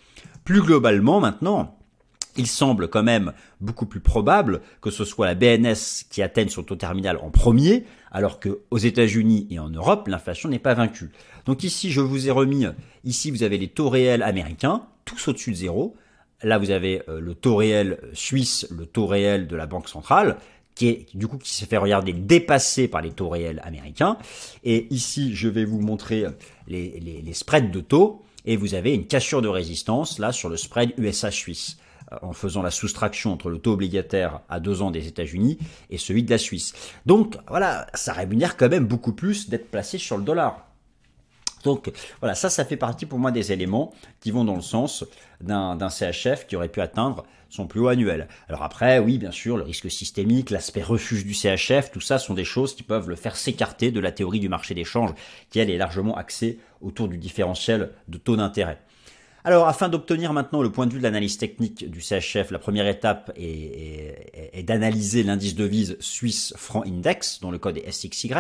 Plus 0.43 0.61
globalement 0.61 1.21
maintenant, 1.21 1.77
il 2.37 2.47
semble 2.47 2.87
quand 2.87 3.03
même 3.03 3.33
beaucoup 3.61 3.85
plus 3.85 3.99
probable 3.99 4.61
que 4.81 4.91
ce 4.91 5.05
soit 5.05 5.25
la 5.25 5.35
BNS 5.35 6.05
qui 6.09 6.21
atteigne 6.21 6.49
son 6.49 6.63
taux 6.63 6.75
terminal 6.75 7.17
en 7.17 7.29
premier, 7.29 7.85
alors 8.11 8.39
que 8.39 8.59
aux 8.71 8.77
États-Unis 8.77 9.47
et 9.49 9.59
en 9.59 9.69
Europe, 9.69 10.07
l'inflation 10.07 10.49
n'est 10.49 10.59
pas 10.59 10.73
vaincue. 10.73 11.11
Donc 11.45 11.63
ici, 11.63 11.91
je 11.91 12.01
vous 12.01 12.27
ai 12.27 12.31
remis, 12.31 12.65
ici 13.03 13.31
vous 13.31 13.43
avez 13.43 13.57
les 13.57 13.67
taux 13.67 13.89
réels 13.89 14.23
américains, 14.23 14.83
tous 15.05 15.27
au-dessus 15.27 15.51
de 15.51 15.55
zéro. 15.55 15.95
Là, 16.43 16.57
vous 16.57 16.71
avez 16.71 17.01
euh, 17.07 17.19
le 17.19 17.33
taux 17.33 17.55
réel 17.55 17.99
suisse, 18.13 18.67
le 18.69 18.85
taux 18.85 19.07
réel 19.07 19.47
de 19.47 19.55
la 19.55 19.67
Banque 19.67 19.87
centrale, 19.87 20.37
qui 20.75 20.89
est 20.89 21.07
du 21.13 21.27
coup 21.27 21.37
qui 21.37 21.53
s'est 21.53 21.65
fait 21.65 21.77
regarder 21.77 22.11
dépassé 22.11 22.87
par 22.87 23.01
les 23.01 23.11
taux 23.11 23.29
réels 23.29 23.61
américains. 23.63 24.17
Et 24.63 24.87
ici, 24.93 25.33
je 25.33 25.47
vais 25.47 25.63
vous 25.63 25.79
montrer 25.79 26.25
les, 26.67 27.33
spreads 27.33 27.71
de 27.71 27.79
taux. 27.79 28.21
Et 28.47 28.57
vous 28.57 28.75
avez 28.75 28.93
une 28.93 29.07
cassure 29.07 29.41
de 29.41 29.47
résistance 29.47 30.19
là 30.19 30.31
sur 30.31 30.49
le 30.49 30.57
spread 30.57 30.93
USA 30.97 31.31
suisse 31.31 31.77
en 32.21 32.33
faisant 32.33 32.61
la 32.61 32.71
soustraction 32.71 33.33
entre 33.33 33.49
le 33.49 33.59
taux 33.59 33.73
obligataire 33.73 34.41
à 34.49 34.59
deux 34.59 34.81
ans 34.81 34.91
des 34.91 35.07
États-Unis 35.07 35.57
et 35.89 35.97
celui 35.97 36.23
de 36.23 36.31
la 36.31 36.37
Suisse. 36.37 36.73
Donc 37.05 37.37
voilà, 37.47 37.87
ça 37.93 38.13
rémunère 38.13 38.57
quand 38.57 38.69
même 38.69 38.85
beaucoup 38.85 39.13
plus 39.13 39.49
d'être 39.49 39.69
placé 39.71 39.97
sur 39.97 40.17
le 40.17 40.23
dollar. 40.23 40.65
Donc 41.63 41.91
voilà, 42.19 42.35
ça, 42.35 42.49
ça 42.49 42.63
fait 42.63 42.77
partie 42.77 43.07
pour 43.07 43.17
moi 43.17 43.31
des 43.31 43.51
éléments 43.51 43.91
qui 44.21 44.29
vont 44.31 44.45
dans 44.45 44.55
le 44.55 44.61
sens 44.61 45.03
d'un 45.41 45.89
CHF 45.89 46.45
qui 46.47 46.55
aurait 46.55 46.69
pu 46.69 46.79
atteindre 46.79 47.25
son 47.49 47.67
plus 47.67 47.79
haut 47.79 47.87
annuel. 47.87 48.27
Alors 48.47 48.63
après, 48.63 48.99
oui, 48.99 49.17
bien 49.17 49.31
sûr, 49.31 49.57
le 49.57 49.63
risque 49.63 49.89
systémique, 49.89 50.51
l'aspect 50.51 50.83
refuge 50.83 51.25
du 51.25 51.33
CHF, 51.33 51.91
tout 51.91 52.01
ça 52.01 52.19
sont 52.19 52.33
des 52.33 52.43
choses 52.43 52.75
qui 52.75 52.83
peuvent 52.83 53.09
le 53.09 53.15
faire 53.15 53.35
s'écarter 53.35 53.91
de 53.91 53.99
la 53.99 54.11
théorie 54.11 54.39
du 54.39 54.49
marché 54.49 54.73
d'échange 54.73 55.11
qui, 55.49 55.59
elle, 55.59 55.69
est 55.69 55.77
largement 55.77 56.15
axée 56.15 56.59
autour 56.81 57.07
du 57.07 57.17
différentiel 57.17 57.91
de 58.07 58.17
taux 58.17 58.35
d'intérêt. 58.35 58.79
Alors, 59.47 59.67
afin 59.67 59.89
d'obtenir 59.89 60.33
maintenant 60.33 60.63
le 60.63 60.71
point 60.71 60.87
de 60.87 60.93
vue 60.93 60.97
de 60.97 61.03
l'analyse 61.03 61.37
technique 61.37 61.87
du 61.87 62.01
CHF, 62.01 62.49
la 62.49 62.57
première 62.57 62.87
étape 62.87 63.31
est, 63.35 64.63
d'analyser 64.63 65.21
l'indice 65.21 65.53
de 65.53 65.61
devise 65.61 65.97
suisse 65.99 66.55
franc 66.57 66.81
index, 66.83 67.41
dont 67.41 67.51
le 67.51 67.59
code 67.59 67.77
est 67.77 67.91
SXY. 67.91 68.31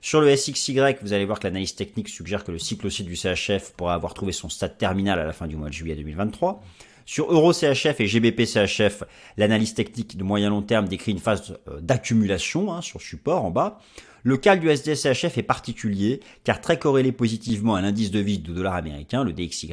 Sur 0.00 0.20
le 0.20 0.36
SXY, 0.36 0.78
vous 1.02 1.12
allez 1.14 1.24
voir 1.24 1.40
que 1.40 1.48
l'analyse 1.48 1.74
technique 1.74 2.08
suggère 2.08 2.44
que 2.44 2.52
le 2.52 2.60
cycle 2.60 2.86
aussi 2.86 3.02
du 3.02 3.16
CHF 3.16 3.72
pourra 3.76 3.94
avoir 3.94 4.14
trouvé 4.14 4.30
son 4.30 4.48
stade 4.48 4.78
terminal 4.78 5.18
à 5.18 5.24
la 5.24 5.32
fin 5.32 5.48
du 5.48 5.56
mois 5.56 5.68
de 5.68 5.74
juillet 5.74 5.96
2023. 5.96 6.62
Sur 7.06 7.32
EuroCHF 7.32 7.98
et 7.98 8.06
GBP-CHF, 8.06 9.02
l'analyse 9.36 9.74
technique 9.74 10.16
de 10.16 10.22
moyen 10.22 10.50
long 10.50 10.62
terme 10.62 10.86
décrit 10.86 11.10
une 11.10 11.18
phase 11.18 11.58
euh, 11.66 11.80
d'accumulation 11.80 12.72
hein, 12.72 12.82
sur 12.82 13.02
support 13.02 13.44
en 13.44 13.50
bas. 13.50 13.80
Le 14.22 14.36
cas 14.36 14.56
du 14.56 14.68
SDCHF 14.68 15.38
est 15.38 15.42
particulier 15.42 16.20
car 16.44 16.60
très 16.60 16.78
corrélé 16.78 17.12
positivement 17.12 17.74
à 17.74 17.80
l'indice 17.80 18.10
de 18.10 18.18
vie 18.18 18.38
du 18.38 18.52
dollar 18.52 18.74
américain, 18.74 19.24
le 19.24 19.32
DXY. 19.32 19.72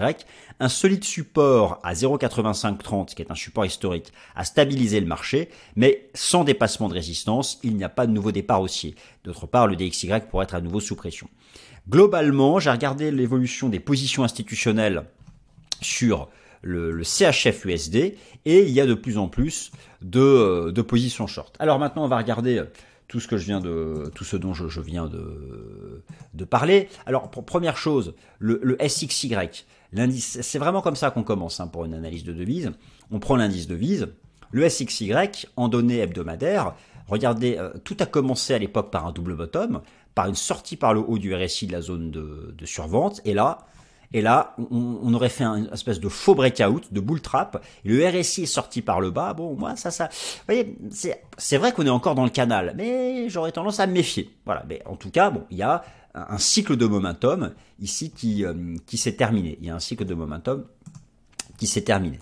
Un 0.59 0.69
solide 0.69 1.03
support 1.03 1.79
à 1.83 1.93
0,8530, 1.93 3.13
qui 3.13 3.21
est 3.21 3.31
un 3.31 3.35
support 3.35 3.65
historique, 3.65 4.13
a 4.35 4.45
stabilisé 4.45 4.99
le 4.99 5.05
marché, 5.05 5.49
mais 5.75 6.09
sans 6.13 6.43
dépassement 6.43 6.87
de 6.87 6.93
résistance, 6.93 7.59
il 7.63 7.75
n'y 7.75 7.83
a 7.83 7.89
pas 7.89 8.07
de 8.07 8.11
nouveau 8.11 8.31
départ 8.31 8.61
haussier. 8.61 8.95
D'autre 9.23 9.47
part, 9.47 9.67
le 9.67 9.75
DXY 9.75 10.11
pourrait 10.29 10.45
être 10.45 10.55
à 10.55 10.61
nouveau 10.61 10.79
sous 10.79 10.95
pression. 10.95 11.27
Globalement, 11.89 12.59
j'ai 12.59 12.69
regardé 12.69 13.11
l'évolution 13.11 13.69
des 13.69 13.79
positions 13.79 14.23
institutionnelles 14.23 15.03
sur 15.81 16.29
le, 16.61 17.03
CHF 17.03 17.65
USD 17.65 17.95
et 18.45 18.63
il 18.63 18.69
y 18.69 18.81
a 18.81 18.85
de 18.85 18.93
plus 18.93 19.17
en 19.17 19.27
plus 19.27 19.71
de, 20.01 20.71
de 20.71 20.81
positions 20.81 21.27
short. 21.27 21.55
Alors 21.59 21.79
maintenant, 21.79 22.03
on 22.05 22.07
va 22.07 22.17
regarder 22.17 22.63
tout 23.07 23.19
ce 23.19 23.27
que 23.27 23.37
je 23.37 23.45
viens 23.45 23.61
de, 23.61 24.11
tout 24.15 24.23
ce 24.23 24.35
dont 24.35 24.53
je, 24.53 24.81
viens 24.81 25.07
de, 25.07 26.45
parler. 26.45 26.89
Alors, 27.05 27.29
première 27.29 27.77
chose, 27.77 28.13
le, 28.39 28.77
SXY, 28.85 29.33
l'indice, 29.93 30.41
c'est 30.41 30.59
vraiment 30.59 30.81
comme 30.81 30.95
ça 30.95 31.11
qu'on 31.11 31.23
commence 31.23 31.59
hein, 31.59 31.67
pour 31.67 31.85
une 31.85 31.93
analyse 31.93 32.23
de 32.23 32.33
devise. 32.33 32.71
On 33.11 33.19
prend 33.19 33.35
l'indice 33.35 33.67
de 33.67 33.75
devise, 33.75 34.07
le 34.51 34.67
SXY 34.67 35.13
en 35.55 35.67
données 35.69 35.99
hebdomadaires. 35.99 36.73
Regardez, 37.07 37.57
euh, 37.57 37.71
tout 37.83 37.95
a 38.01 38.05
commencé 38.05 38.53
à 38.53 38.59
l'époque 38.59 38.91
par 38.91 39.07
un 39.07 39.13
double 39.13 39.35
bottom, 39.35 39.81
par 40.13 40.27
une 40.27 40.35
sortie 40.35 40.75
par 40.75 40.93
le 40.93 40.99
haut 40.99 41.17
du 41.17 41.33
RSI 41.33 41.67
de 41.67 41.71
la 41.71 41.81
zone 41.81 42.11
de 42.11 42.65
survente, 42.65 43.21
et 43.23 43.33
là, 43.33 43.67
et 44.13 44.21
là, 44.21 44.55
on, 44.71 45.13
aurait 45.13 45.29
fait 45.29 45.43
un 45.43 45.65
espèce 45.71 45.99
de 45.99 46.07
faux 46.07 46.33
breakout, 46.33 46.81
de 46.91 46.99
bull 47.01 47.21
trap. 47.21 47.63
Le 47.83 48.07
RSI 48.07 48.43
est 48.43 48.45
sorti 48.45 48.81
par 48.81 49.01
le 49.01 49.11
bas. 49.11 49.33
Bon, 49.33 49.53
moi, 49.55 49.75
ça, 49.75 49.91
ça. 49.91 50.07
Vous 50.07 50.43
voyez, 50.47 50.77
c'est 51.37 51.57
vrai 51.57 51.73
qu'on 51.73 51.85
est 51.85 51.89
encore 51.89 52.15
dans 52.15 52.23
le 52.23 52.29
canal, 52.29 52.73
mais 52.77 53.27
j'aurais 53.27 53.51
tendance 53.51 53.81
à 53.81 53.87
me 53.87 53.93
méfier. 53.93 54.29
Voilà. 54.45 54.63
Mais 54.69 54.81
en 54.85 54.95
tout 54.95 55.09
cas, 55.09 55.29
bon, 55.29 55.43
il 55.51 55.57
y 55.57 55.63
a 55.63 55.83
un 56.13 56.37
cycle 56.37 56.77
de 56.77 56.85
momentum 56.85 57.53
ici 57.79 58.11
qui, 58.11 58.45
euh, 58.45 58.75
qui 58.85 58.97
s'est 58.97 59.15
terminé. 59.15 59.57
Il 59.61 59.67
y 59.67 59.69
a 59.69 59.75
un 59.75 59.79
cycle 59.79 60.05
de 60.05 60.13
momentum 60.13 60.65
qui 61.57 61.67
s'est 61.67 61.81
terminé. 61.81 62.19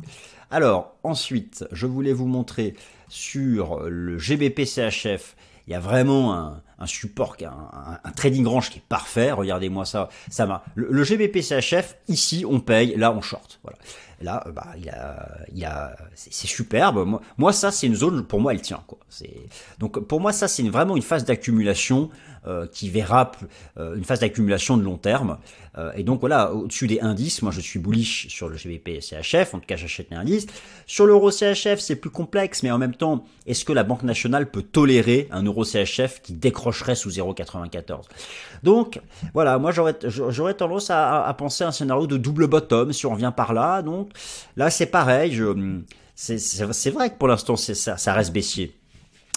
Alors, 0.50 0.96
ensuite, 1.04 1.66
je 1.72 1.86
voulais 1.86 2.14
vous 2.14 2.28
montrer 2.28 2.76
sur 3.10 3.82
le 3.88 4.18
GBP 4.18 4.66
CHF 4.66 5.36
il 5.68 5.72
y 5.72 5.76
a 5.76 5.80
vraiment 5.80 6.34
un, 6.36 6.62
un 6.80 6.86
support, 6.86 7.38
un, 7.42 8.12
trading 8.12 8.46
range 8.46 8.70
qui 8.70 8.80
est 8.80 8.88
parfait. 8.88 9.32
Regardez-moi 9.32 9.86
ça, 9.86 10.10
ça 10.30 10.46
m'a. 10.46 10.64
Le, 10.76 10.88
le, 10.90 11.04
GBP 11.04 11.42
CHF, 11.42 11.98
ici 12.08 12.46
on 12.48 12.60
paye, 12.60 12.96
là 12.96 13.12
on 13.12 13.22
short. 13.22 13.60
Voilà. 13.64 13.78
Là, 14.22 14.44
euh, 14.48 14.52
bah, 14.52 14.68
il 14.78 14.90
a, 14.90 15.28
il 15.54 15.66
a, 15.66 15.96
c'est 16.16 16.48
superbe. 16.48 17.06
Moi, 17.06 17.22
moi 17.38 17.54
ça, 17.54 17.72
c'est 17.72 17.88
une 17.88 17.96
zone 17.96 18.24
pour 18.26 18.40
moi, 18.40 18.54
elle 18.54 18.62
tient 18.62 18.82
quoi. 18.88 18.98
C'est 19.10 19.34
donc 19.80 20.00
pour 20.08 20.20
moi 20.20 20.32
ça, 20.32 20.48
c'est 20.48 20.64
vraiment 20.64 20.96
une 20.96 21.02
phase 21.02 21.26
d'accumulation 21.26 22.10
euh, 22.48 22.68
qui 22.72 22.92
verra 22.92 23.32
euh, 23.80 23.96
une 23.96 24.04
phase 24.04 24.20
d'accumulation 24.20 24.78
de 24.78 24.84
long 24.84 24.98
terme. 24.98 25.40
Euh, 25.80 25.92
et 25.96 26.04
donc 26.04 26.20
voilà, 26.20 26.54
au-dessus 26.54 26.86
des 26.86 27.00
indices, 27.00 27.42
moi 27.42 27.52
je 27.52 27.60
suis 27.60 27.80
bullish 27.80 28.28
sur 28.28 28.50
le 28.50 28.56
GBP 28.56 29.02
CHF, 29.02 29.56
en 29.56 29.60
tout 29.60 29.66
cas 29.66 29.78
j'achète 29.78 30.12
les 30.12 30.18
indices. 30.18 30.46
Sur 30.86 31.08
l'euro 31.08 31.32
CHF, 31.32 31.80
c'est 31.80 31.96
plus 31.96 32.12
complexe, 32.12 32.62
mais 32.62 32.70
en 32.70 32.78
même 32.78 32.94
temps, 32.94 33.26
est-ce 33.48 33.66
que 33.66 33.74
la 33.74 33.84
Banque 33.84 34.04
nationale 34.04 34.52
peut 34.52 34.62
tolérer 34.62 35.28
un 35.32 35.42
euro 35.42 35.64
CHF 35.64 36.22
qui 36.22 36.34
décrocherait 36.34 36.94
sous 36.94 37.10
0,94 37.10 38.04
Donc 38.62 39.02
voilà, 39.34 39.58
moi 39.58 39.72
j'aurais, 39.72 39.96
j'aurais 40.06 40.54
tendance 40.54 40.92
à, 40.92 41.26
à, 41.26 41.34
penser 41.34 41.64
à 41.64 41.70
un 41.70 41.72
scénario 41.72 42.06
de 42.06 42.18
double 42.18 42.46
bottom 42.46 42.94
si 42.94 43.08
on 43.08 43.12
revient 43.12 43.34
par 43.36 43.54
là. 43.56 43.82
Donc 43.82 44.05
là 44.56 44.70
c'est 44.70 44.86
pareil, 44.86 45.40
c'est, 46.16 46.38
c'est, 46.38 46.90
vrai 46.92 47.10
que 47.10 47.16
pour 47.16 47.28
l'instant 47.28 47.56
ça, 47.56 47.98
ça 47.98 48.14
reste 48.14 48.32
baissier. 48.34 48.76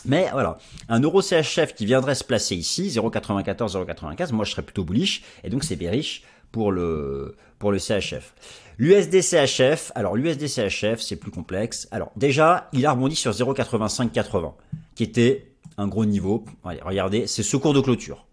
Mais 0.05 0.29
voilà, 0.33 0.59
un 0.89 1.01
euro 1.01 1.23
CHF 1.23 1.75
qui 1.75 1.85
viendrait 1.85 2.15
se 2.15 2.25
placer 2.25 2.55
ici, 2.55 2.89
0,94, 2.89 3.73
0,95, 3.73 4.33
moi 4.33 4.45
je 4.45 4.53
serais 4.53 4.63
plutôt 4.63 4.85
bullish, 4.85 5.23
et 5.43 5.51
donc 5.51 5.65
c'est 5.65 5.77
bearish 5.77 6.23
pour 6.53 6.73
le, 6.73 7.37
pour 7.59 7.73
le 7.73 7.79
CHF. 7.79 8.33
L'USD 8.79 9.23
CHF, 9.23 9.91
alors 9.97 10.15
l'USD 10.15 10.47
CHF 10.47 11.01
c'est 11.01 11.17
plus 11.17 11.33
complexe. 11.33 11.89
Alors 11.91 12.13
déjà, 12.15 12.69
il 12.73 12.87
a 12.87 12.93
rebondi 12.93 13.17
sur 13.17 13.33
0,8580, 13.33 14.53
qui 14.95 15.03
était 15.03 15.51
un 15.77 15.89
gros 15.89 16.05
niveau. 16.05 16.45
regardez, 16.65 17.27
c'est 17.27 17.43
ce 17.43 17.57
cours 17.57 17.75
de 17.75 17.81
clôture. 17.81 18.28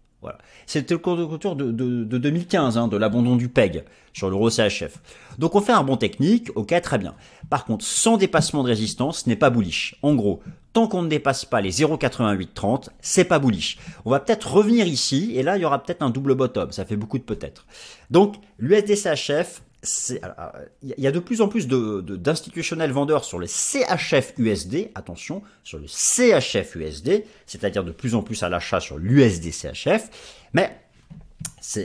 C'était 0.66 0.94
le 0.94 0.98
cours 0.98 1.16
de 1.16 1.24
clôture 1.24 1.56
de, 1.56 1.70
2015, 1.70 2.78
hein, 2.78 2.88
de 2.88 2.96
l'abandon 2.96 3.36
du 3.36 3.48
PEG 3.48 3.84
sur 4.12 4.30
l'euro 4.30 4.50
CHF. 4.50 4.98
Donc 5.38 5.54
on 5.54 5.60
fait 5.60 5.72
un 5.72 5.84
bon 5.84 5.96
technique, 5.96 6.50
ok, 6.54 6.80
très 6.80 6.98
bien. 6.98 7.14
Par 7.50 7.64
contre, 7.64 7.84
sans 7.84 8.16
dépassement 8.16 8.62
de 8.62 8.68
résistance, 8.68 9.24
ce 9.24 9.28
n'est 9.28 9.36
pas 9.36 9.50
bullish. 9.50 9.96
En 10.02 10.14
gros, 10.14 10.40
tant 10.72 10.88
qu'on 10.88 11.02
ne 11.02 11.08
dépasse 11.08 11.44
pas 11.44 11.60
les 11.60 11.72
0,8830, 11.72 12.88
c'est 13.00 13.24
pas 13.24 13.38
bullish. 13.38 13.78
On 14.04 14.10
va 14.10 14.20
peut-être 14.20 14.52
revenir 14.52 14.86
ici, 14.86 15.32
et 15.34 15.42
là, 15.42 15.56
il 15.56 15.62
y 15.62 15.64
aura 15.64 15.82
peut-être 15.82 16.02
un 16.02 16.10
double 16.10 16.34
bottom. 16.34 16.72
Ça 16.72 16.84
fait 16.84 16.96
beaucoup 16.96 17.18
de 17.18 17.22
peut-être. 17.22 17.66
Donc, 18.10 18.36
l'USD 18.58 18.94
CHF, 18.94 19.62
il 19.82 20.94
y 20.98 21.06
a 21.06 21.12
de 21.12 21.18
plus 21.18 21.40
en 21.40 21.48
plus 21.48 21.68
d'institutionnels 21.68 22.90
de, 22.90 22.94
vendeurs 22.94 23.24
sur 23.24 23.38
le 23.38 23.46
CHF 23.46 24.34
USD, 24.38 24.90
attention, 24.94 25.42
sur 25.62 25.78
le 25.78 25.86
CHF 25.86 26.74
USD, 26.74 27.24
c'est-à-dire 27.46 27.84
de 27.84 27.92
plus 27.92 28.14
en 28.14 28.22
plus 28.22 28.42
à 28.42 28.48
l'achat 28.48 28.80
sur 28.80 28.98
l'USD 28.98 29.52
CHF, 29.52 30.10
mais 30.52 30.80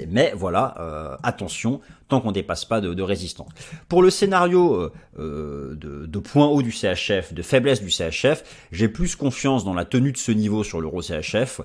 mais 0.10 0.34
voilà, 0.36 0.76
euh, 0.80 1.18
attention, 1.24 1.82
tant 2.08 2.22
qu'on 2.22 2.30
ne 2.30 2.34
dépasse 2.34 2.66
pas 2.66 2.82
de, 2.82 3.02
résistance. 3.02 3.50
Pour 3.88 4.04
le 4.04 4.10
scénario 4.10 4.76
euh, 4.76 4.94
euh, 5.20 5.76
de, 5.76 6.06
de, 6.06 6.20
point 6.20 6.48
haut 6.48 6.62
du 6.62 6.72
CHF, 6.72 7.34
de 7.34 7.42
faiblesse 7.42 7.82
du 7.82 7.90
CHF, 7.90 8.44
j'ai 8.72 8.88
plus 8.88 9.16
confiance 9.16 9.66
dans 9.66 9.74
la 9.74 9.86
tenue 9.86 10.12
de 10.12 10.18
ce 10.18 10.32
niveau 10.32 10.64
sur 10.64 10.82
l'euro 10.82 11.02
CHF 11.02 11.62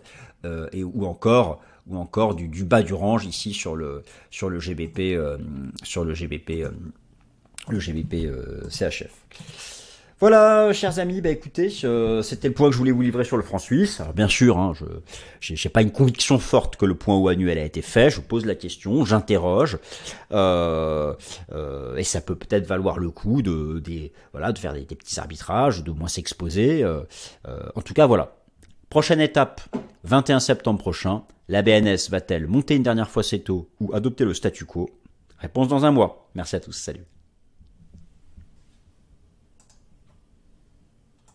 et 0.73 0.85
ou 0.85 1.07
encore 1.07 1.61
ou 1.89 1.97
encore 1.97 2.35
du, 2.35 2.65
bas 2.65 2.83
du 2.83 2.95
range 2.95 3.27
ici 3.27 3.53
sur 3.53 3.77
le 3.77 4.03
sur 4.31 4.49
le 4.49 4.59
GBP 4.59 4.99
euh, 5.01 5.39
sur 5.83 6.05
le 6.05 6.15
GBP 6.15 6.63
euh, 6.63 6.71
le 7.69 7.81
GBP 7.81 8.27
euh, 8.27 8.69
CHF. 8.69 9.13
Voilà, 10.19 10.73
chers 10.73 10.99
amis, 10.99 11.21
bah 11.21 11.29
écoutez, 11.29 11.69
c'était 11.69 12.49
le 12.49 12.55
point 12.55 12.69
que 12.69 12.73
je 12.73 12.79
voulais 12.79 12.91
vous 12.91 13.03
livrer 13.03 13.25
sur 13.25 13.37
le 13.37 13.43
franc 13.43 13.59
suisse. 13.59 14.01
Alors 14.01 14.15
bien 14.15 14.29
sûr, 14.29 14.57
hein, 14.57 14.73
je 15.41 15.53
n'ai 15.53 15.71
pas 15.71 15.83
une 15.83 15.91
conviction 15.91 16.39
forte 16.39 16.77
que 16.77 16.87
le 16.87 16.95
point 16.95 17.15
haut 17.15 17.29
annuel 17.29 17.59
a 17.59 17.65
été 17.65 17.83
fait. 17.83 18.09
Je 18.09 18.23
pose 18.23 18.47
la 18.47 18.55
question, 18.55 19.05
j'interroge, 19.05 19.75
et 20.31 20.35
ça 22.03 22.21
peut 22.25 22.35
peut-être 22.35 22.67
valoir 22.67 22.99
le 22.99 23.11
coup 23.11 23.43
de, 23.43 23.79
des, 23.79 24.11
voilà, 24.33 24.53
de 24.53 24.59
faire 24.59 24.73
des, 24.73 24.87
des 24.87 24.95
petits 24.95 25.21
arbitrages, 25.21 25.85
de 25.85 25.91
moins 25.91 26.09
s'exposer. 26.09 26.83
en 27.75 27.83
tout 27.83 27.93
cas, 27.93 28.07
voilà. 28.07 28.37
Prochaine 28.89 29.21
étape, 29.21 29.61
21 30.05 30.41
septembre 30.41 30.79
prochain. 30.79 31.25
La 31.49 31.63
BNS 31.63 32.11
va-t-elle 32.11 32.49
monter 32.49 32.75
une 32.75 32.83
dernière 32.83 33.11
fois 33.11 33.23
ses 33.23 33.41
taux 33.41 33.69
ou 33.81 33.95
adopter 33.95 34.25
le 34.25 34.35
statu 34.35 34.65
quo? 34.65 34.91
Réponse 35.39 35.69
dans 35.69 35.85
un 35.85 35.93
mois. 35.93 36.29
Merci 36.35 36.57
à 36.57 36.61
tous. 36.61 36.73
Salut. 36.73 37.05